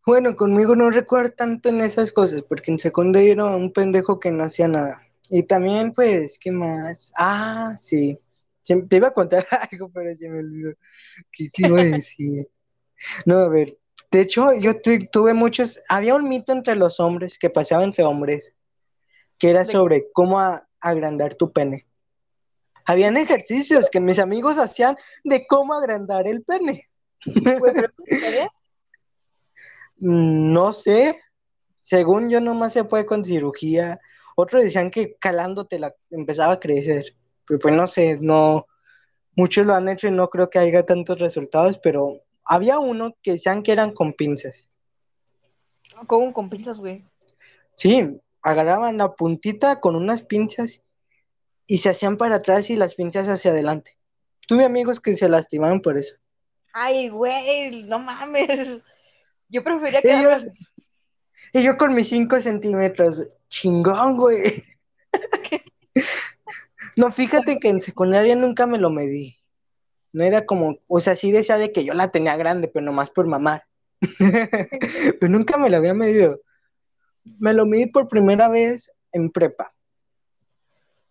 [0.06, 4.32] bueno, conmigo no recuerdo tanto en esas cosas, porque en secundaria era un pendejo que
[4.32, 5.02] no hacía nada.
[5.30, 7.12] Y también, pues, ¿qué más?
[7.16, 8.20] Ah, sí.
[8.64, 10.74] Te iba a contar algo, pero se me olvidó.
[11.32, 12.50] ¿Qué te iba a decir?
[13.26, 13.78] No, a ver.
[14.12, 14.74] De hecho, yo
[15.12, 15.80] tuve muchos.
[15.88, 18.54] Había un mito entre los hombres que pasaba entre hombres,
[19.38, 20.42] que era sobre cómo
[20.82, 21.88] agrandar tu pene.
[22.86, 26.90] Habían ejercicios que mis amigos hacían de cómo agrandar el pene.
[30.02, 31.16] Mm, no sé,
[31.80, 34.00] según yo nomás se puede con cirugía.
[34.36, 37.16] Otros decían que calándote la empezaba a crecer.
[37.46, 38.68] Pero pues no sé, no.
[39.36, 43.34] Muchos lo han hecho y no creo que haya tantos resultados, pero había uno que
[43.34, 44.68] decían que eran con pinzas.
[46.08, 47.06] ¿Cómo con pinzas, güey?
[47.76, 50.82] Sí, agarraban la puntita con unas pinzas
[51.68, 53.98] y se hacían para atrás y las pinzas hacia adelante.
[54.48, 56.16] Tuve amigos que se lastimaban por eso.
[56.74, 58.82] Ay, güey, no mames.
[59.52, 60.52] Yo prefería que...
[61.54, 64.64] Y yo con mis 5 centímetros, chingón, güey.
[66.96, 69.38] no, fíjate que en secundaria nunca me lo medí.
[70.14, 73.10] No era como, o sea, sí decía de que yo la tenía grande, pero nomás
[73.10, 73.66] por mamar.
[75.20, 76.40] pero nunca me lo había medido.
[77.40, 79.74] Me lo medí por primera vez en prepa.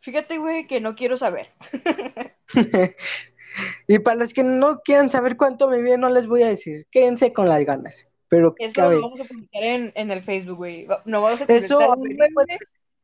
[0.00, 1.53] Fíjate, güey, que no quiero saber.
[3.87, 6.87] y para los que no quieran saber cuánto me viene, no les voy a decir.
[6.90, 8.09] Quédense con las ganas.
[8.30, 10.86] Pero Eso lo vamos a publicar en, en el Facebook, güey.
[11.04, 11.78] No vamos a Eso,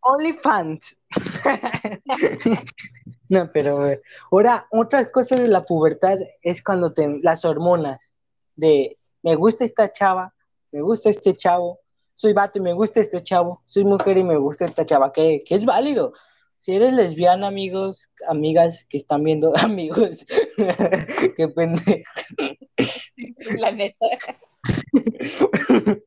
[0.00, 0.96] OnlyFans.
[3.28, 3.84] no, pero
[4.30, 8.14] ahora, otra cosa de la pubertad es cuando te, las hormonas
[8.54, 10.32] de me gusta esta chava,
[10.70, 11.80] me gusta este chavo,
[12.14, 15.42] soy vato y me gusta este chavo, soy mujer y me gusta esta chava, que,
[15.44, 16.12] que es válido.
[16.58, 20.24] Si eres lesbiana, amigos, amigas que están viendo, amigos,
[21.36, 22.12] qué pendejo.
[23.58, 24.06] La neta.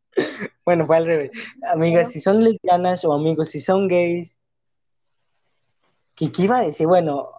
[0.66, 1.32] Bueno, fue al revés.
[1.74, 4.38] Amigas, si son lesbianas o amigos, si son gays.
[6.14, 6.86] ¿Qué, qué iba a decir?
[6.86, 7.30] Bueno,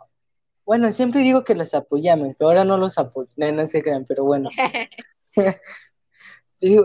[0.65, 4.05] bueno, siempre digo que los apoyamos, pero ahora no los apoyo, no, no se crean,
[4.05, 4.51] pero bueno.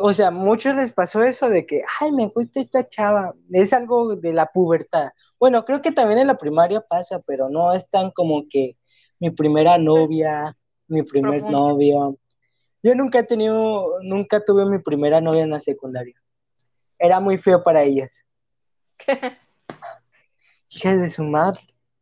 [0.01, 3.35] O sea, muchos les pasó eso de que, ay, me gusta esta chava.
[3.51, 5.09] Es algo de la pubertad.
[5.37, 8.77] Bueno, creo que también en la primaria pasa, pero no es tan como que
[9.19, 10.55] mi primera novia,
[10.87, 11.59] mi primer Profundo.
[11.59, 12.17] novio.
[12.85, 16.21] Yo nunca he tenido, nunca tuve mi primera novia en la secundaria.
[16.99, 18.23] Era muy feo para ellas.
[20.69, 21.61] Hija de su madre.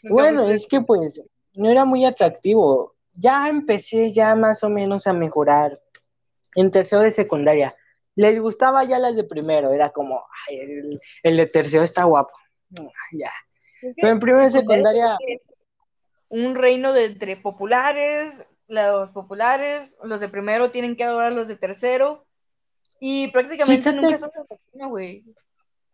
[0.00, 1.20] Bueno, es que pues
[1.54, 2.94] no era muy atractivo.
[3.14, 5.80] Ya empecé ya más o menos a mejorar
[6.54, 7.74] en tercero de secundaria.
[8.14, 12.30] Les gustaba ya las de primero, era como, ay, el, el de tercero está guapo.
[13.10, 13.32] Ya.
[13.96, 15.18] Pero en primero de secundaria,
[16.28, 21.48] Un reino de entre populares, los populares, los de primero tienen que adorar a los
[21.48, 22.24] de tercero.
[23.00, 24.30] Y prácticamente Fíjate- nunca son
[24.74, 25.24] de güey.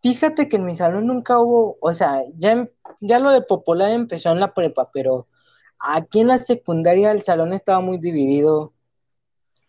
[0.01, 2.67] fíjate que en mi salón nunca hubo, o sea, ya,
[2.99, 5.27] ya lo de popular empezó en la prepa, pero
[5.79, 8.73] aquí en la secundaria el salón estaba muy dividido.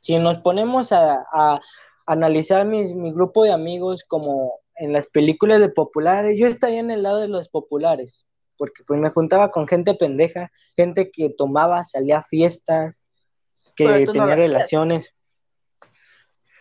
[0.01, 1.61] Si nos ponemos a, a
[2.07, 6.91] analizar mis- mi grupo de amigos como en las películas de populares, yo estaría en
[6.91, 11.85] el lado de los populares, porque pues me juntaba con gente pendeja, gente que tomaba,
[11.85, 13.05] salía a fiestas,
[13.75, 14.37] que no tenía hacías.
[14.37, 15.15] relaciones.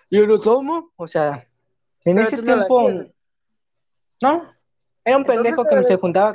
[0.10, 1.48] Yo lo tomo, o sea,
[2.06, 2.90] en Pero ese no tiempo,
[4.22, 4.42] no,
[5.04, 6.34] era un Entonces, pendejo que se juntaba.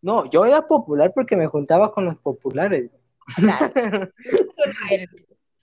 [0.00, 2.90] No, yo era popular porque me juntaba con los populares.
[3.38, 3.54] No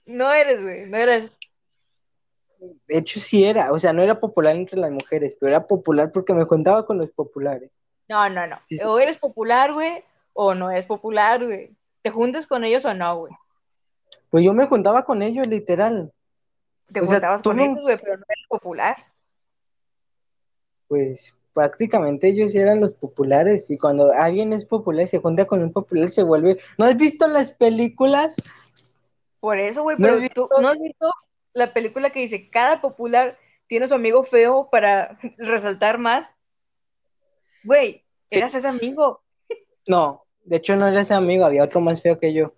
[0.06, 1.38] no eres, güey, no eres.
[2.86, 6.10] De hecho, sí era, o sea, no era popular entre las mujeres, pero era popular
[6.12, 7.70] porque me juntaba con los populares.
[8.12, 8.58] No, no, no.
[8.84, 11.70] O eres popular, güey, o no eres popular, güey.
[12.02, 13.32] ¿Te juntes con ellos o no, güey?
[14.28, 16.12] Pues yo me juntaba con ellos, literal.
[16.92, 18.96] Te O juntabas tú con no- ellos, güey, pero no eres popular.
[20.88, 25.62] Pues prácticamente ellos eran los populares y cuando alguien es popular y se junta con
[25.62, 26.58] un popular se vuelve...
[26.76, 28.36] ¿No has visto las películas?
[29.40, 30.60] Por eso, güey, ¿No pero has tú visto?
[30.60, 31.10] no has visto
[31.54, 36.28] la película que dice cada popular tiene su amigo feo para resaltar más.
[37.64, 38.01] Güey,
[38.32, 38.38] Sí.
[38.38, 39.22] eras ese amigo.
[39.86, 42.52] No, de hecho no era ese amigo, había otro más feo que yo.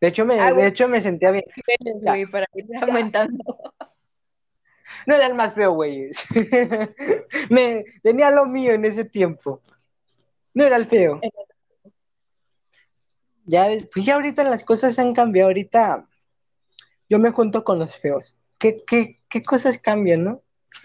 [0.00, 0.62] De hecho me, Ah, güey.
[0.62, 1.44] de hecho me sentía bien.
[1.66, 2.10] Eres, Ya.
[2.12, 3.44] güey, para ir aumentando.
[5.06, 6.10] No era el más feo, güey.
[7.50, 9.60] me tenía lo mío en ese tiempo.
[10.54, 11.20] No era el feo.
[13.44, 15.48] Ya, pues ya ahorita las cosas han cambiado.
[15.48, 16.06] Ahorita
[17.08, 18.36] yo me junto con los feos.
[18.58, 20.42] ¿Qué, qué, qué cosas cambian, no?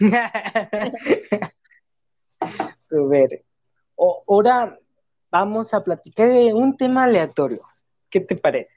[2.40, 3.44] A ver,
[4.26, 4.78] ahora
[5.30, 7.58] vamos a platicar de un tema aleatorio.
[8.10, 8.76] ¿Qué te parece?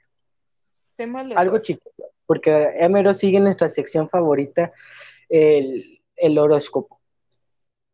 [0.96, 1.90] Tema Algo chico,
[2.26, 4.70] porque Emero sigue nuestra sección favorita,
[5.28, 7.00] el, el horóscopo.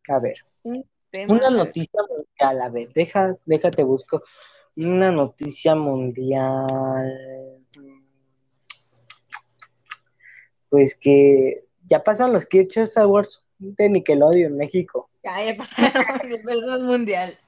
[0.09, 0.37] A ver,
[1.11, 4.23] tema- una noticia mundial, a ver, deja, déjate busco.
[4.77, 7.61] Una noticia mundial.
[10.68, 15.11] Pues que ya pasan los Kids Awards de Nickelodeon en México.
[15.25, 17.39] Ya, ya pasaron los versos mundial.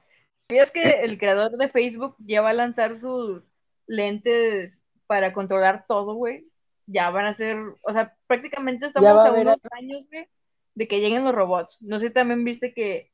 [0.49, 3.43] ¿Sabías que el creador de Facebook ya va a lanzar sus
[3.85, 6.47] lentes para controlar todo, güey?
[6.87, 10.27] Ya van a ser, o sea, prácticamente estamos a a unos años, güey,
[10.73, 11.77] de que lleguen los robots.
[11.81, 13.11] No sé, también viste que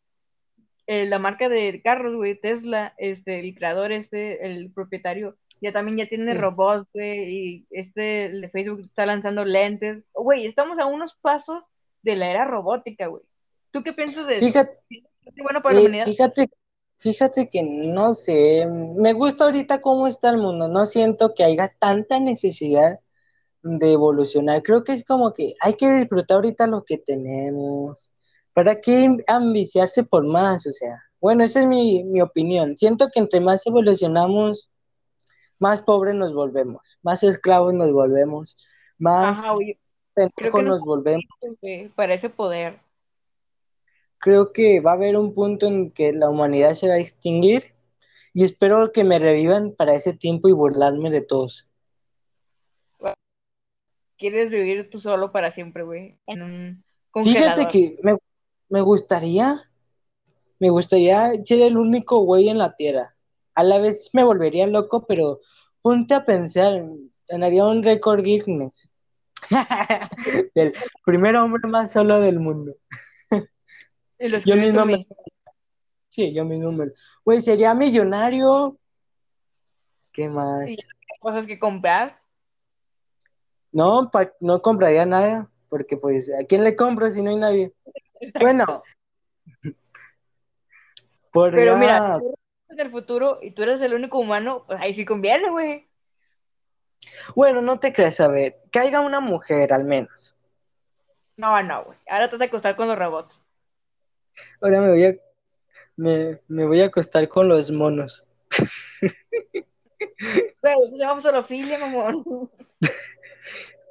[0.85, 5.97] eh, la marca de carros, güey, Tesla, este, el creador este, el propietario, ya también
[5.97, 6.37] ya tiene Sí.
[6.37, 10.03] robots, güey, y este, el de Facebook está lanzando lentes.
[10.13, 11.63] Güey, estamos a unos pasos
[12.01, 13.23] de la era robótica, güey.
[13.73, 14.37] ¿Tú qué piensas de?
[14.39, 14.79] Fíjate,
[15.25, 16.05] ¿Es bueno para la Eh, humanidad?
[16.05, 16.49] fíjate,
[16.97, 21.73] fíjate que no sé, me gusta ahorita cómo está el mundo, no siento que haya
[21.79, 22.99] tanta necesidad
[23.63, 28.13] de evolucionar, creo que es como que hay que disfrutar ahorita lo que tenemos,
[28.53, 30.67] ¿para qué ambiciarse por más?
[30.67, 34.69] O sea, bueno, esa es mi, mi opinión, siento que entre más evolucionamos,
[35.59, 38.57] más pobres nos volvemos, más esclavos nos volvemos,
[38.97, 39.55] más Ajá,
[40.13, 41.23] pendejos no- nos volvemos.
[41.95, 42.79] para ese poder.
[44.23, 47.75] Creo que va a haber un punto en que la humanidad se va a extinguir
[48.33, 51.67] y espero que me revivan para ese tiempo y burlarme de todos.
[54.17, 56.83] Quieres vivir tú solo para siempre, güey, en un
[57.21, 58.15] Fíjate que me,
[58.69, 59.69] me gustaría,
[60.57, 63.15] me gustaría ser el único güey en la Tierra.
[63.55, 65.41] A la vez me volvería loco, pero
[65.81, 66.81] ponte a pensar,
[67.27, 68.89] ganaría un récord Guinness.
[70.55, 70.73] Del
[71.05, 72.73] primer hombre más solo del mundo.
[74.29, 74.97] Yo tú me...
[74.97, 75.15] mismo.
[76.09, 76.91] Sí, yo mi número.
[77.25, 78.77] Güey, sería millonario.
[80.11, 80.69] ¿Qué más?
[80.69, 80.77] Sí.
[81.19, 82.21] Cosas que comprar.
[83.71, 85.49] No, pa- no compraría nada.
[85.69, 87.73] porque pues, ¿a quién le compro si no hay nadie?
[88.39, 88.83] Bueno.
[91.31, 92.19] Pero mira,
[92.69, 95.89] en el futuro y tú eres el único humano, pues ahí sí conviene, güey.
[97.35, 100.35] Bueno, no te creas, a ver, que haya una mujer al menos.
[101.35, 101.97] No, no, güey.
[102.07, 103.41] Ahora te vas a acostar con los robots.
[104.61, 105.15] Ahora me voy a
[105.95, 108.23] me, me voy a acostar con los monos.
[110.61, 112.49] Güey, eso se llama mamón.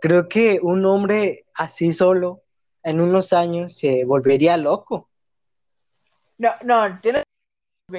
[0.00, 2.42] Creo que un hombre así solo
[2.82, 5.08] en unos años se volvería loco.
[6.38, 7.22] No, no, tienes...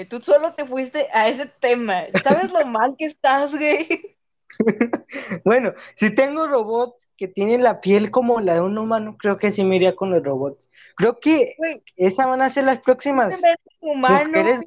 [0.09, 2.05] Tú solo te fuiste a ese tema.
[2.23, 4.12] ¿Sabes lo mal que estás, güey?
[5.45, 9.51] bueno, si tengo robots que tienen la piel como la de un humano, creo que
[9.51, 10.69] sí me iría con los robots.
[10.95, 11.55] Creo que
[11.95, 13.41] esas van a ser las próximas.
[13.79, 14.61] Humano, mujeres...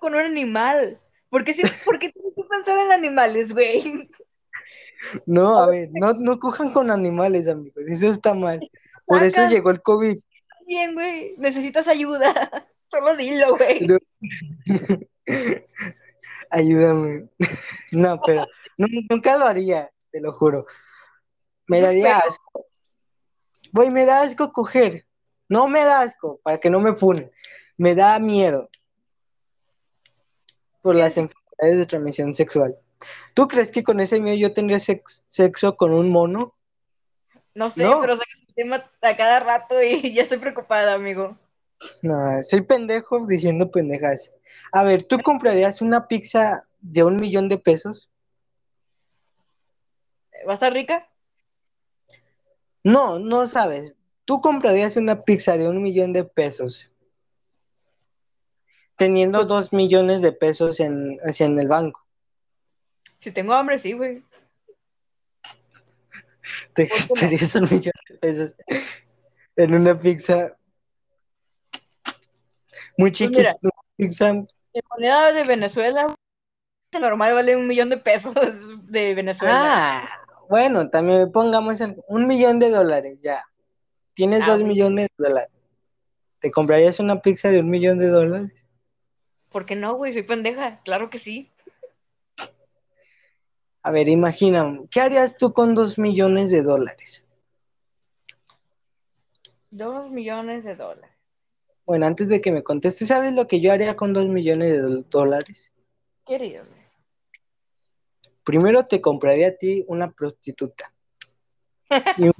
[0.00, 1.00] con un animal.
[1.30, 4.08] ¿Por qué, ¿por qué tienes que pensar en animales, güey?
[5.26, 7.86] No, a ver, no, no cojan con animales, amigos.
[7.86, 8.60] Eso está mal.
[9.06, 10.18] Por eso llegó el COVID.
[10.66, 11.34] Bien, güey.
[11.36, 12.50] Necesitas ayuda.
[12.90, 13.86] Solo dilo, güey.
[16.50, 17.28] Ayúdame.
[17.92, 20.66] No, pero nunca lo haría, te lo juro.
[21.68, 22.66] Me daría asco.
[23.72, 25.06] Voy, me da asco coger.
[25.48, 27.30] No me da asco, para que no me pune.
[27.76, 28.68] Me da miedo.
[30.82, 32.76] Por las enfermedades de transmisión sexual.
[33.34, 36.52] ¿Tú crees que con ese miedo yo tendría sexo con un mono?
[37.54, 41.36] No sé, pero sacas el tema a cada rato y ya estoy preocupada, amigo.
[42.02, 44.32] No, soy pendejo diciendo pendejas.
[44.72, 48.10] A ver, ¿tú comprarías una pizza de un millón de pesos?
[50.46, 51.08] ¿Va a estar rica?
[52.82, 53.94] No, no sabes.
[54.24, 56.90] ¿Tú comprarías una pizza de un millón de pesos?
[58.96, 62.06] Teniendo pues dos millones de pesos en, en el banco.
[63.18, 64.22] Si tengo hambre, sí, güey.
[66.74, 68.56] Te gastarías un millón de pesos
[69.56, 70.56] en una pizza
[72.98, 73.56] muy pues chiquita.
[73.96, 74.28] pizza.
[74.28, 76.14] En moneda de Venezuela,
[76.98, 78.34] normal vale un millón de pesos
[78.90, 79.54] de Venezuela.
[79.54, 83.44] Ah, bueno, también pongamos un millón de dólares, ya.
[84.14, 85.50] Tienes ah, dos millones de dólares.
[86.40, 88.66] ¿Te comprarías una pizza de un millón de dólares?
[89.50, 90.12] ¿Por qué no, güey?
[90.12, 90.80] Soy pendeja.
[90.84, 91.50] Claro que sí.
[93.82, 97.24] A ver, imagina, ¿qué harías tú con dos millones de dólares?
[99.70, 101.10] Dos millones de dólares.
[101.84, 105.04] Bueno, antes de que me contestes, ¿sabes lo que yo haría con dos millones de
[105.08, 105.72] dólares?
[106.26, 106.64] Querido.
[108.46, 110.94] Primero te compraría a ti una prostituta.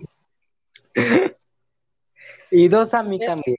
[2.53, 3.57] y, dos a mí también.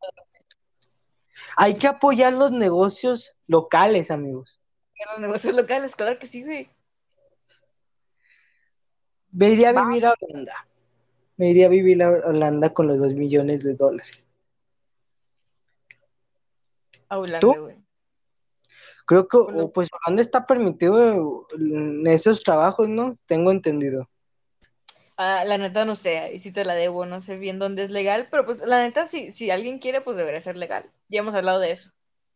[1.57, 4.61] Hay que apoyar los negocios locales, amigos.
[5.11, 6.69] Los negocios locales, claro que sí, güey.
[9.33, 10.67] Me iría a vivir a Holanda.
[11.35, 14.25] Me iría a vivir a Holanda con los dos millones de dólares.
[17.09, 17.86] A Holanda, güey.
[19.07, 19.37] Creo que,
[19.73, 23.17] pues, Holanda está permitido en esos trabajos, ¿no?
[23.25, 24.09] Tengo entendido.
[25.15, 27.89] Ah, la neta no sé, y si te la debo, no sé bien dónde es
[27.89, 30.91] legal, pero pues la neta, si, si alguien quiere, pues debería ser legal.
[31.07, 31.89] Ya hemos hablado de eso.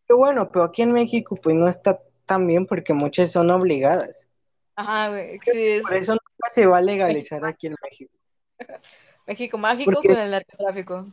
[0.07, 4.29] Pero bueno, pero aquí en México, pues no está tan bien porque muchas son obligadas.
[4.77, 5.39] Ajá, güey.
[5.81, 6.19] Por eso no
[6.53, 8.13] se va a legalizar aquí en México.
[9.27, 11.07] México mágico con el narcotráfico.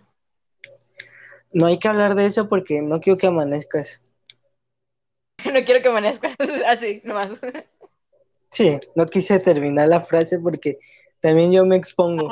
[1.53, 4.01] No hay que hablar de eso porque no quiero que amanezcas.
[5.53, 7.40] No quiero que amanezcas así, nomás.
[8.51, 10.79] Sí, no quise terminar la frase porque
[11.20, 12.31] también yo me expongo.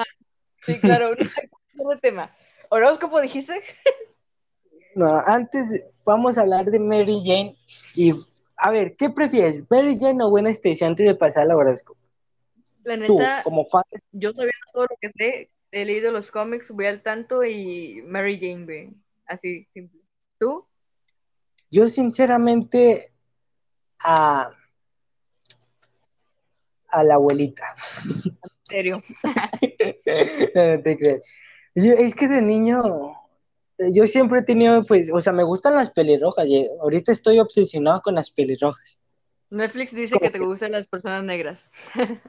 [0.63, 1.11] Sí, claro,
[1.75, 2.35] un tema.
[2.69, 3.63] ¿Horóscopo dijiste?
[4.95, 7.57] No, antes vamos a hablar de Mary Jane
[7.95, 8.13] y
[8.57, 9.63] a ver, ¿qué prefieres?
[9.71, 12.01] ¿Mary Jane o Buena Stacy antes de pasar al horóscopo?
[12.83, 13.83] La neta, como fan.
[14.13, 18.39] yo sabía todo lo que sé, he leído los cómics, voy al tanto y Mary
[18.41, 18.95] Jane,
[19.27, 20.01] Así, simple.
[20.39, 20.67] ¿Tú?
[21.71, 23.13] Yo sinceramente
[24.05, 24.51] a,
[26.89, 27.75] a la abuelita.
[28.05, 29.03] ¿En serio?
[29.23, 31.23] no, te crees.
[31.75, 33.17] es que de niño
[33.93, 38.01] yo siempre he tenido, pues, o sea, me gustan las pelirrojas y ahorita estoy obsesionado
[38.01, 38.99] con las pelirrojas.
[39.51, 41.61] Netflix dice que te gustan las personas negras.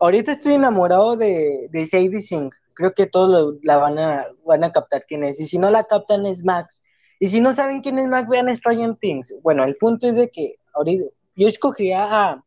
[0.00, 2.52] ahorita estoy enamorado de, de Sadie Singh.
[2.74, 5.38] Creo que todos la van a, van a captar quién es.
[5.38, 6.82] Y si no la captan es Max.
[7.22, 9.34] Y si no saben quién es Max, vean Stranger Things.
[9.42, 11.04] Bueno, el punto es de que ahorita
[11.36, 12.44] yo escogería a,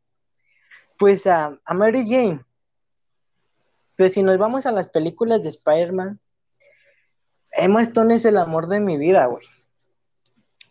[0.98, 2.44] pues a, a Mary Jane.
[3.96, 6.20] Pero si nos vamos a las películas de Spider-Man,
[7.52, 9.46] Emma Stone es el amor de mi vida, güey.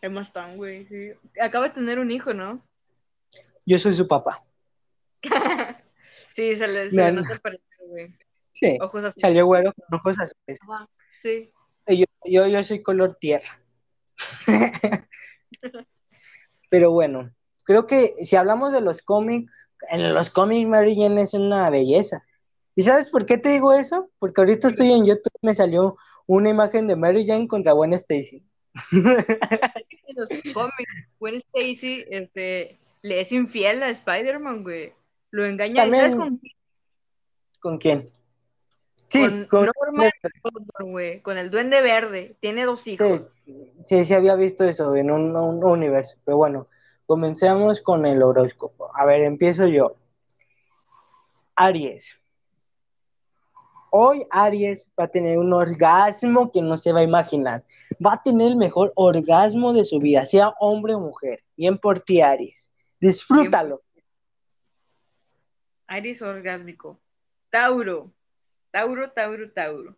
[0.01, 1.13] Emma Stone, güey, sí.
[1.41, 2.61] Acaba de tener un hijo, ¿no?
[3.65, 4.37] Yo soy su papá.
[6.27, 7.39] sí, se le, se le nota
[7.87, 8.13] güey.
[8.51, 9.21] Sí, ojos azules.
[9.21, 10.59] salió güero con ojos azules.
[10.67, 10.89] Ajá,
[11.21, 11.53] sí.
[11.87, 13.62] Yo, yo, yo soy color tierra.
[16.69, 17.31] Pero bueno,
[17.63, 22.23] creo que si hablamos de los cómics, en los cómics Mary Jane es una belleza.
[22.75, 24.09] ¿Y sabes por qué te digo eso?
[24.17, 25.95] Porque ahorita estoy en YouTube y me salió
[26.25, 28.43] una imagen de Mary Jane contra Gwen Stacy.
[30.05, 34.93] En los cómics, Gwen Stacy este, le es infiel a Spider-Man, güey.
[35.31, 35.75] Lo engaña.
[35.75, 36.41] También- ¿Sabes con,
[37.59, 38.11] ¿Con quién?
[39.09, 39.69] Sí, con con...
[39.77, 40.09] Norman
[40.41, 41.21] Osborn, güey?
[41.21, 42.35] Con el Duende Verde.
[42.39, 43.29] Tiene dos hijos.
[43.45, 46.17] Sí, sí, sí había visto eso en un, un universo.
[46.25, 46.67] Pero bueno,
[47.05, 48.89] comencemos con el horóscopo.
[48.95, 49.95] A ver, empiezo yo.
[51.55, 52.19] Aries.
[53.95, 57.63] Hoy Aries va a tener un orgasmo que no se va a imaginar.
[58.03, 61.43] Va a tener el mejor orgasmo de su vida, sea hombre o mujer.
[61.55, 62.71] Bien por ti, Aries.
[62.99, 63.83] Disfrútalo.
[65.85, 66.99] Aries orgásmico.
[67.51, 68.11] Tauro.
[68.73, 69.95] Tauro, Tauro, Tauro.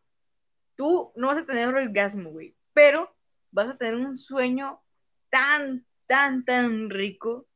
[0.76, 3.10] Tú no vas a tener un orgasmo, güey, pero
[3.52, 4.82] vas a tener un sueño
[5.30, 7.48] tan, tan, tan rico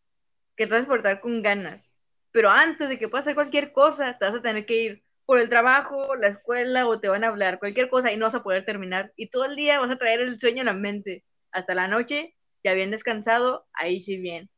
[0.56, 1.84] que te vas a despertar con ganas.
[2.32, 5.50] Pero antes de que pase cualquier cosa, te vas a tener que ir por el
[5.50, 8.64] trabajo, la escuela o te van a hablar, cualquier cosa y no vas a poder
[8.64, 9.12] terminar.
[9.18, 11.26] Y todo el día vas a traer el sueño en la mente.
[11.52, 14.50] Hasta la noche, ya bien descansado, ahí sí bien.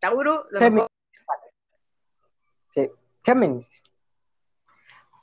[0.00, 0.88] Tauro, lo Géminis.
[1.12, 1.38] mejor-
[2.70, 2.90] Sí.
[3.24, 3.82] Géminis.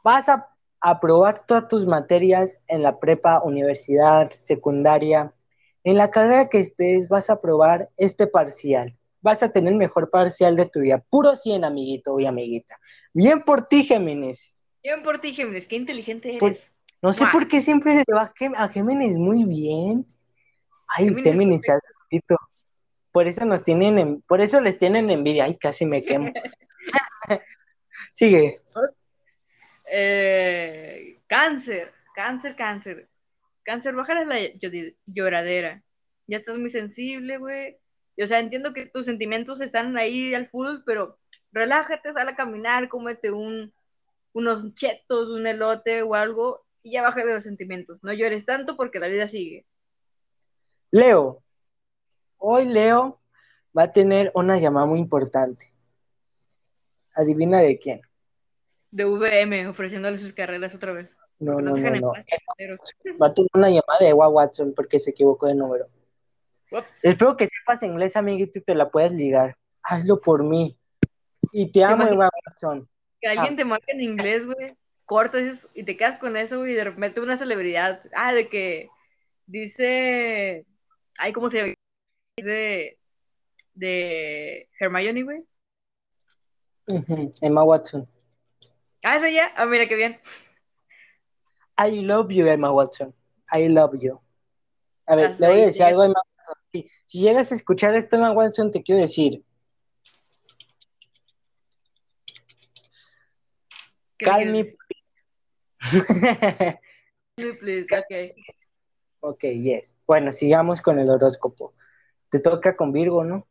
[0.04, 0.48] Vas a
[0.82, 5.34] aprobar todas tus materias en la prepa, universidad, secundaria.
[5.84, 8.98] En la carrera que estés, vas a aprobar este parcial.
[9.22, 11.04] Vas a tener el mejor parcial de tu vida.
[11.10, 12.80] Puro 100, amiguito y amiguita.
[13.14, 14.52] Bien por ti, Géminis.
[14.84, 16.40] Bien por ti, Géminis, qué inteligente eres.
[16.40, 16.56] Por-
[17.04, 20.06] No sé por qué siempre le va a Géminis muy bien.
[20.88, 22.24] Ay, Géminis Géminis.
[23.12, 25.46] Por eso nos tienen, en- por eso les tienen envidia.
[25.46, 26.30] Ay, casi me quemo.
[28.14, 28.56] Sigue.
[29.94, 33.10] Eh, cáncer, cáncer, cáncer.
[33.64, 34.50] Cáncer, bájale la
[35.06, 35.84] lloradera.
[36.28, 37.78] Ya estás muy sensible, güey.
[38.22, 41.20] O sea, entiendo que tus sentimientos están ahí al full, pero
[41.52, 43.74] relájate, sal a caminar, cómete un,
[44.32, 48.00] unos chetos, un elote o algo, y ya bájale los sentimientos.
[48.02, 49.66] No llores tanto porque la vida sigue.
[50.92, 51.44] Leo.
[52.38, 53.20] Hoy Leo
[53.78, 55.74] va a tener una llamada muy importante.
[57.14, 58.02] Adivina de quién.
[58.92, 61.12] De VM, ofreciéndole sus carreras otra vez.
[61.40, 62.12] No, no, no, no.
[62.12, 62.80] paz, culeros.
[63.22, 65.88] Va a tener una llamada de Emma Watson porque se equivocó de número.
[66.72, 66.86] Ups.
[67.02, 69.58] Espero que sepas inglés, amiguito, y te la puedas ligar.
[69.84, 70.78] Hazlo por mí.
[71.52, 72.06] Y te amo?
[72.06, 72.88] Emma Watson.
[73.20, 74.76] Que alguien te marque en inglés, güey,
[75.06, 78.90] cortas y te quedas con eso, güey, y de repente una celebridad, ah, de que
[79.46, 80.66] dice,
[81.18, 81.74] ay, ¿cómo se llama?
[82.38, 82.98] Dice,
[83.74, 85.44] de Hermione, güey.
[87.42, 88.08] Emma Watson.
[89.04, 90.20] Ah, esa ya, ah, mira qué bien.
[91.78, 93.14] I love you, Emma Watson.
[93.52, 94.22] I love you.
[95.08, 96.56] A ver, le voy a decir algo a Emma Watson.
[97.06, 99.44] Si llegas a escuchar esto, Emma Watson, te quiero decir,
[104.18, 104.64] ¿Qué call me.
[104.64, 104.78] decir?
[107.60, 108.36] Please, ok.
[109.22, 109.98] ok, yes.
[110.06, 111.74] Bueno, sigamos con el horóscopo.
[112.30, 113.48] Te toca con Virgo, ¿no?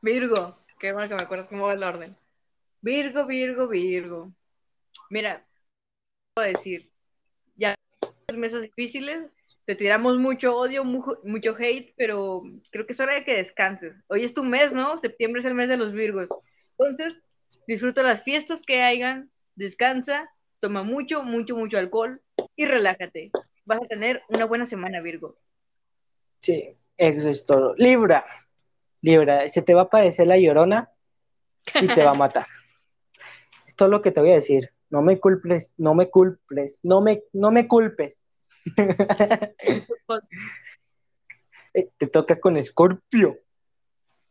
[0.00, 2.16] Virgo, qué bueno que me acuerdas cómo va el orden.
[2.82, 4.32] Virgo, Virgo, Virgo.
[5.08, 5.46] Mira,
[6.34, 6.90] puedo decir,
[7.56, 7.74] ya
[8.28, 9.30] los meses difíciles,
[9.64, 14.02] te tiramos mucho odio, mu- mucho hate, pero creo que es hora de que descanses.
[14.08, 14.98] Hoy es tu mes, ¿no?
[14.98, 16.28] Septiembre es el mes de los Virgos.
[16.78, 17.22] Entonces,
[17.68, 20.28] disfruta las fiestas que hayan, descansa,
[20.60, 22.20] toma mucho, mucho, mucho alcohol
[22.56, 23.30] y relájate.
[23.64, 25.38] Vas a tener una buena semana, Virgo.
[26.40, 27.74] Sí, eso es todo.
[27.76, 28.24] Libra.
[29.02, 30.90] Libra, se te va a aparecer la llorona
[31.80, 32.46] y te va a matar.
[33.72, 34.70] es todo lo que te voy a decir.
[34.90, 38.26] No me culpes, no me culpes, no me, no me culpes.
[41.98, 43.38] Te toca con Escorpio.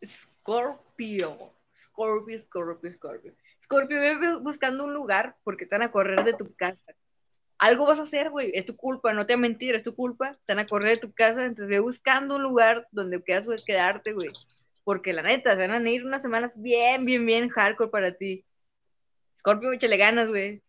[0.06, 1.54] Scorpio.
[1.76, 3.34] Scorpio, Scorpio, Scorpio.
[3.64, 6.94] Scorpio, ve buscando un lugar porque te van a correr de tu casa.
[7.58, 8.52] Algo vas a hacer, güey.
[8.54, 10.34] Es tu culpa, no te voy a mentir, es tu culpa.
[10.46, 13.58] Te van a correr de tu casa, entonces ve buscando un lugar donde puedas güey,
[13.66, 14.30] quedarte, güey.
[14.84, 18.46] Porque la neta, se van a ir unas semanas bien, bien, bien hardcore para ti.
[19.42, 20.62] Scorpio, échale ganas, güey.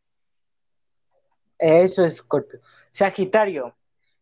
[1.59, 2.61] Eso es Escorpio.
[2.91, 3.77] Sagitario.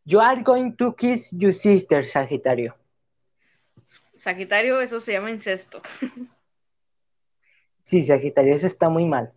[0.04, 2.76] You are going to kiss your sister, Sagitario.
[4.18, 5.80] Sagitario, eso se llama incesto.
[7.84, 9.32] Sí, Sagitario, eso está muy mal.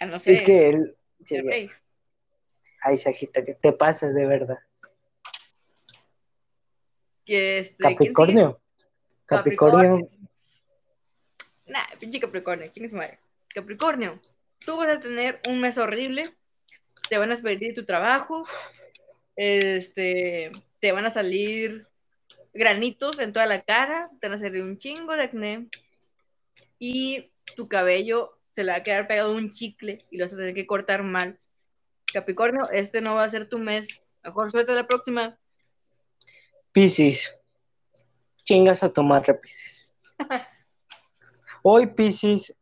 [0.00, 0.32] Ah, no sé.
[0.32, 0.96] Es que él.
[1.22, 1.70] sí, ok.
[2.82, 4.58] ay, Sagitario, te pasas de verdad.
[7.24, 7.82] Que este.
[7.82, 8.60] Capricornio.
[9.26, 10.10] Capricornio.
[11.66, 13.18] Nah, pinche Capricornio, ¿quién es madre?
[13.54, 14.20] Capricornio.
[14.64, 16.24] tú vas a tener un mes horrible,
[17.08, 18.44] te van a despedir de tu trabajo,
[19.36, 20.50] este,
[20.80, 21.86] te van a salir
[22.52, 25.68] granitos en toda la cara, te van a salir un chingo de acné
[26.78, 30.36] y tu cabello se le va a quedar pegado un chicle y lo vas a
[30.36, 31.38] tener que cortar mal.
[32.12, 33.86] Capricornio, este no va a ser tu mes.
[34.22, 35.38] Mejor suerte la próxima.
[36.72, 37.34] Piscis.
[38.36, 39.94] Chingas a tomar Piscis.
[41.64, 42.54] Hoy Piscis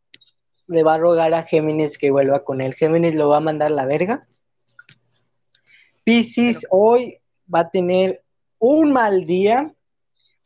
[0.73, 2.73] le va a rogar a Géminis que vuelva con él.
[2.73, 4.21] Géminis lo va a mandar a la verga.
[6.03, 7.17] Piscis hoy
[7.53, 8.19] va a tener
[8.59, 9.71] un mal día,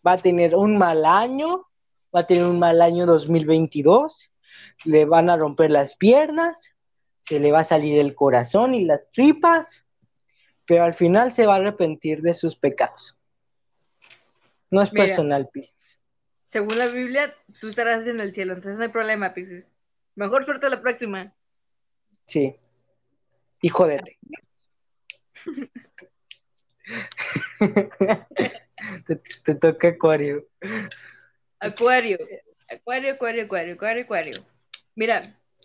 [0.06, 1.66] va a tener un mal año,
[2.16, 4.30] va a tener un mal año 2022,
[4.84, 6.72] le van a romper las piernas,
[7.22, 9.84] se le va a salir el corazón y las tripas,
[10.66, 13.18] pero al final se va a arrepentir de sus pecados.
[14.72, 16.00] No es personal, Pisces.
[16.52, 19.72] Según la Biblia, tú estarás en el cielo, entonces no hay problema, Pisces.
[20.18, 21.32] Mejor suerte la próxima.
[22.26, 22.56] Sí.
[23.62, 24.18] Y jódete.
[29.46, 30.48] te, toca Acuario.
[31.60, 32.18] Acuario.
[32.68, 34.34] Acuario, Acuario, Acuario, Acuario, Acuario.
[34.96, 35.20] Mira,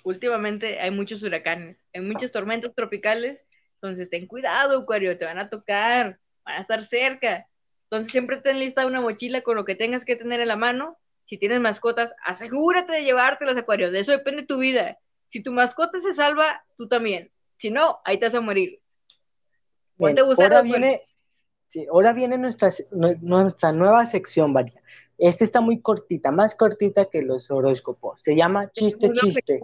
[0.05, 3.41] últimamente hay muchos huracanes, hay muchas tormentas tropicales,
[3.77, 7.49] entonces ten cuidado, Acuario, te van a tocar, van a estar cerca.
[7.85, 10.99] Entonces siempre ten lista una mochila con lo que tengas que tener en la mano
[11.33, 13.91] si tienes mascotas, asegúrate de llevártelas, Acuario.
[13.91, 14.99] De eso depende tu vida.
[15.31, 17.33] Si tu mascota se salva, tú también.
[17.57, 18.83] Si no, ahí te vas a morir.
[19.99, 21.01] ahora, viene,
[21.91, 22.69] ahora viene nuestra,
[23.23, 24.83] nuestra nueva sección, María.
[25.17, 28.21] Esta está muy cortita, más cortita que los horóscopos.
[28.21, 29.63] Se llama chiste, chiste.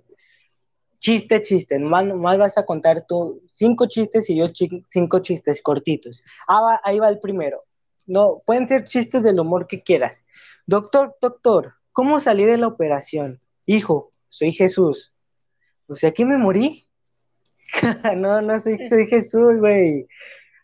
[0.98, 1.78] Chiste, chiste.
[1.78, 4.46] Nomás, vas a contar tú cinco chistes y yo
[4.86, 6.24] cinco chistes cortitos.
[6.48, 7.62] Ah, ahí va el primero.
[8.08, 10.24] No, pueden ser chistes del humor que quieras.
[10.66, 13.38] Doctor, doctor, ¿cómo salí de la operación?
[13.66, 15.14] Hijo, soy Jesús.
[15.86, 16.88] O sea que me morí.
[18.16, 20.08] no, no soy, Jesús, güey.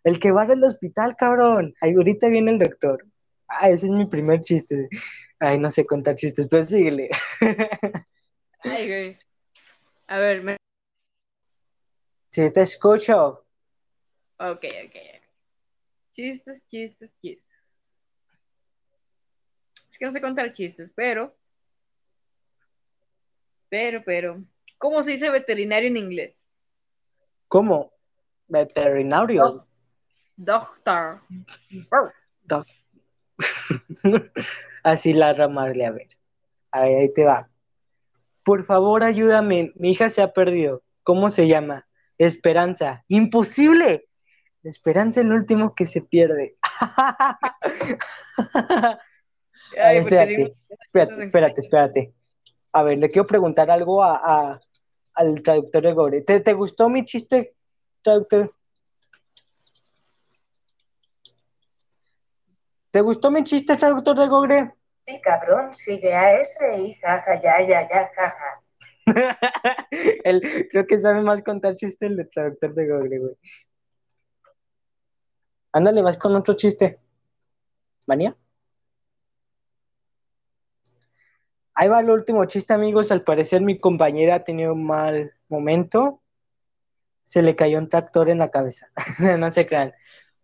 [0.04, 1.74] El que va del hospital, cabrón.
[1.82, 3.04] Ahí ahorita viene el doctor.
[3.46, 4.88] Ah, ese es mi primer chiste.
[5.38, 7.10] Ay, no sé contar chistes, pero síguele.
[8.60, 9.18] Ay, güey.
[10.06, 10.56] A ver, me...
[12.30, 13.44] Sí, te escucho.
[14.38, 15.13] Ok, ok.
[16.14, 17.44] Chistes, chistes, chistes.
[19.90, 21.34] Es que no sé contar chistes, pero.
[23.68, 24.44] Pero, pero.
[24.78, 26.40] ¿Cómo se dice veterinario en inglés?
[27.48, 27.92] ¿Cómo?
[28.46, 29.64] Veterinario.
[30.36, 31.20] Doctor.
[34.84, 36.08] Así la ramarle, a ver.
[36.70, 37.48] A ver, ahí te va.
[38.44, 39.72] Por favor, ayúdame.
[39.76, 40.82] Mi hija se ha perdido.
[41.02, 41.88] ¿Cómo se llama?
[42.18, 43.04] Esperanza.
[43.08, 44.08] Imposible.
[44.64, 46.56] La esperanza es el último que se pierde.
[49.76, 50.56] espérate,
[51.20, 52.14] espérate, espérate,
[52.72, 54.58] A ver, le quiero preguntar algo a,
[55.12, 56.22] al traductor de Gore.
[56.22, 57.54] ¿Te, ¿Te, gustó mi chiste,
[58.00, 58.54] traductor?
[62.90, 64.74] ¿Te gustó mi chiste, traductor de Gore?
[65.06, 68.62] Sí, cabrón, sigue a ese y jaja, ya, ya, ya, jaja.
[70.70, 73.36] creo que sabe más contar chistes el de traductor de Gore, güey.
[75.74, 77.00] Ándale, vas con otro chiste.
[78.06, 78.36] ¿Vania?
[81.74, 83.10] Ahí va el último chiste, amigos.
[83.10, 86.22] Al parecer mi compañera ha tenido un mal momento.
[87.24, 88.88] Se le cayó un tractor en la cabeza.
[89.36, 89.92] no se crean.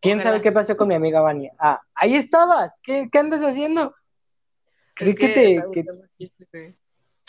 [0.00, 1.52] ¿Quién sabe qué pasó con mi amiga Vania?
[1.60, 2.80] Ah, ahí estabas.
[2.82, 3.94] ¿Qué, andas haciendo?
[4.94, 5.58] Creí que, te...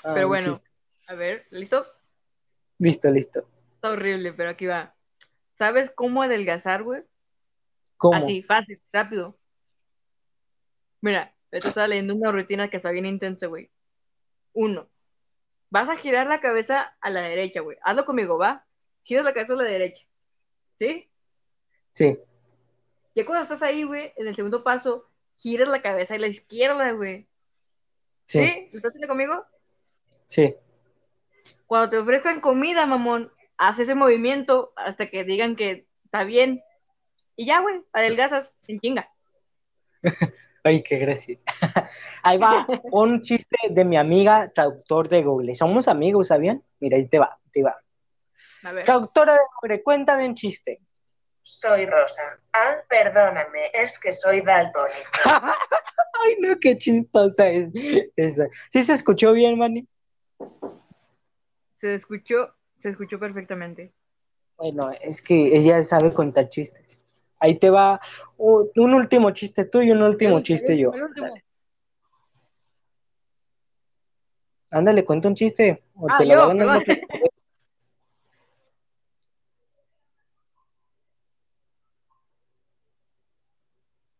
[0.03, 0.59] Ah, pero bueno,
[1.05, 1.85] a ver, ¿listo?
[2.79, 3.47] Listo, listo.
[3.75, 4.95] Está horrible, pero aquí va.
[5.59, 7.03] ¿Sabes cómo adelgazar, güey?
[8.13, 9.37] Así, fácil, rápido.
[11.01, 13.69] Mira, te estaba leyendo una rutina que está bien intensa, güey.
[14.53, 14.89] Uno,
[15.69, 17.77] vas a girar la cabeza a la derecha, güey.
[17.83, 18.65] Hazlo conmigo, ¿va?
[19.03, 20.05] Giras la cabeza a la derecha.
[20.79, 21.09] ¿Sí?
[21.89, 22.19] Sí.
[23.15, 26.91] Ya cuando estás ahí, güey, en el segundo paso, giras la cabeza a la izquierda,
[26.91, 27.27] güey.
[28.25, 28.39] ¿Sí?
[28.39, 28.67] ¿Sí?
[28.71, 29.45] ¿Lo estás haciendo conmigo?
[30.27, 30.55] Sí.
[31.65, 36.63] Cuando te ofrezcan comida, mamón, haz ese movimiento hasta que digan que está bien.
[37.35, 39.09] Y ya, güey, adelgazas sin chinga.
[40.63, 41.43] Ay, qué gracias.
[42.23, 45.55] Ahí va un chiste de mi amiga traductor de Google.
[45.55, 46.63] Somos amigos, ¿sabían?
[46.79, 47.75] Mira, ahí te va, te va.
[48.85, 50.81] Traductora de Google, cuéntame un chiste.
[51.41, 52.21] Soy Rosa.
[52.53, 55.09] Ah, perdóname, es que soy daltónico.
[56.23, 57.71] Ay, no, qué chistosa es
[58.15, 58.47] esa.
[58.71, 59.87] ¿Sí se escuchó bien, Manny?
[61.79, 63.91] Se escuchó, se escuchó perfectamente.
[64.57, 67.00] Bueno, es que ella sabe contar chistes.
[67.41, 67.99] Ahí te va
[68.37, 70.91] un, último chiste tú y un último chiste yo.
[74.69, 75.81] Ándale, cuenta un chiste.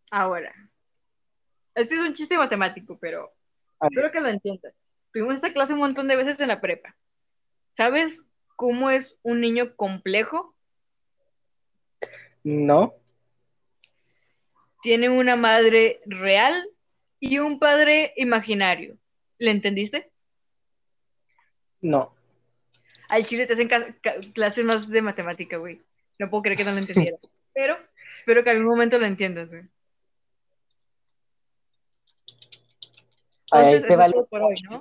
[0.10, 0.52] Ahora.
[1.76, 3.32] Este es un chiste matemático, pero
[3.82, 4.74] espero que lo entiendas.
[5.14, 6.98] Tuvimos esta clase un montón de veces en la prepa.
[7.74, 8.24] ¿Sabes
[8.56, 10.56] cómo es un niño complejo?
[12.44, 12.96] No.
[14.82, 16.68] Tiene una madre real
[17.20, 18.98] y un padre imaginario.
[19.38, 20.12] ¿Le entendiste?
[21.82, 22.14] no.
[23.10, 23.70] Al chile te hacen
[24.34, 25.82] clases más de matemática, güey.
[26.18, 27.18] No puedo creer que no lo entendiera.
[27.54, 27.78] Pero
[28.16, 29.64] espero que algún momento lo entiendas, güey.
[33.52, 34.16] Ahí te vale.
[34.30, 34.80] por hoy, ¿no?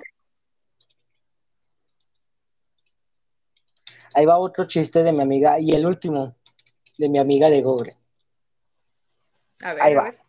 [4.13, 6.37] Ahí va otro chiste de mi amiga y el último
[6.97, 7.97] de mi amiga de Gogre.
[9.63, 10.03] A ver, Ahí a va.
[10.03, 10.19] ver.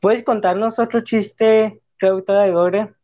[0.00, 2.94] ¿Puedes contarnos otro chiste, traductora de Gogre?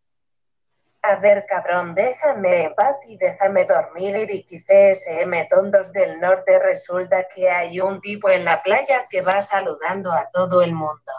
[1.02, 6.58] A ver, cabrón, déjame en paz y déjame dormir, Iriquice SM tontos del norte.
[6.58, 11.12] Resulta que hay un tipo en la playa que va saludando a todo el mundo.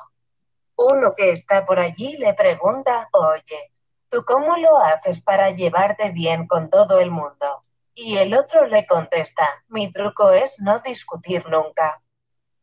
[0.75, 3.71] Uno que está por allí le pregunta, oye,
[4.09, 7.61] ¿tú cómo lo haces para llevarte bien con todo el mundo?
[7.93, 12.01] Y el otro le contesta, mi truco es no discutir nunca.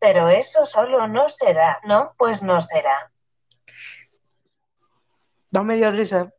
[0.05, 2.14] Pero eso solo no será, ¿no?
[2.18, 3.11] Pues no será.
[5.50, 6.30] No me dio risa.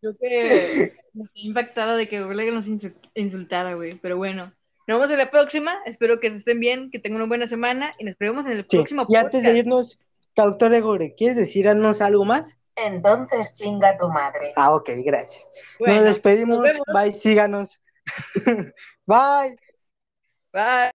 [0.00, 3.98] Creo que me quedé impactada de que Google nos insu- insultara, güey.
[3.98, 4.52] Pero bueno,
[4.86, 5.78] nos vemos en la próxima.
[5.84, 8.76] Espero que estén bien, que tengan una buena semana y nos vemos en el Sí.
[8.76, 9.56] próximo Y antes de podcast.
[9.58, 9.98] irnos,
[10.34, 12.56] traductor de Gogre, ¿quieres decirnos algo más?
[12.76, 14.52] Entonces chinga tu madre.
[14.54, 15.44] Ah, ok, gracias.
[15.80, 16.58] Bueno, nos despedimos.
[16.62, 16.76] nos.
[16.94, 17.82] Bye, síganos.
[19.06, 19.56] Bye.
[20.52, 20.92] Bye.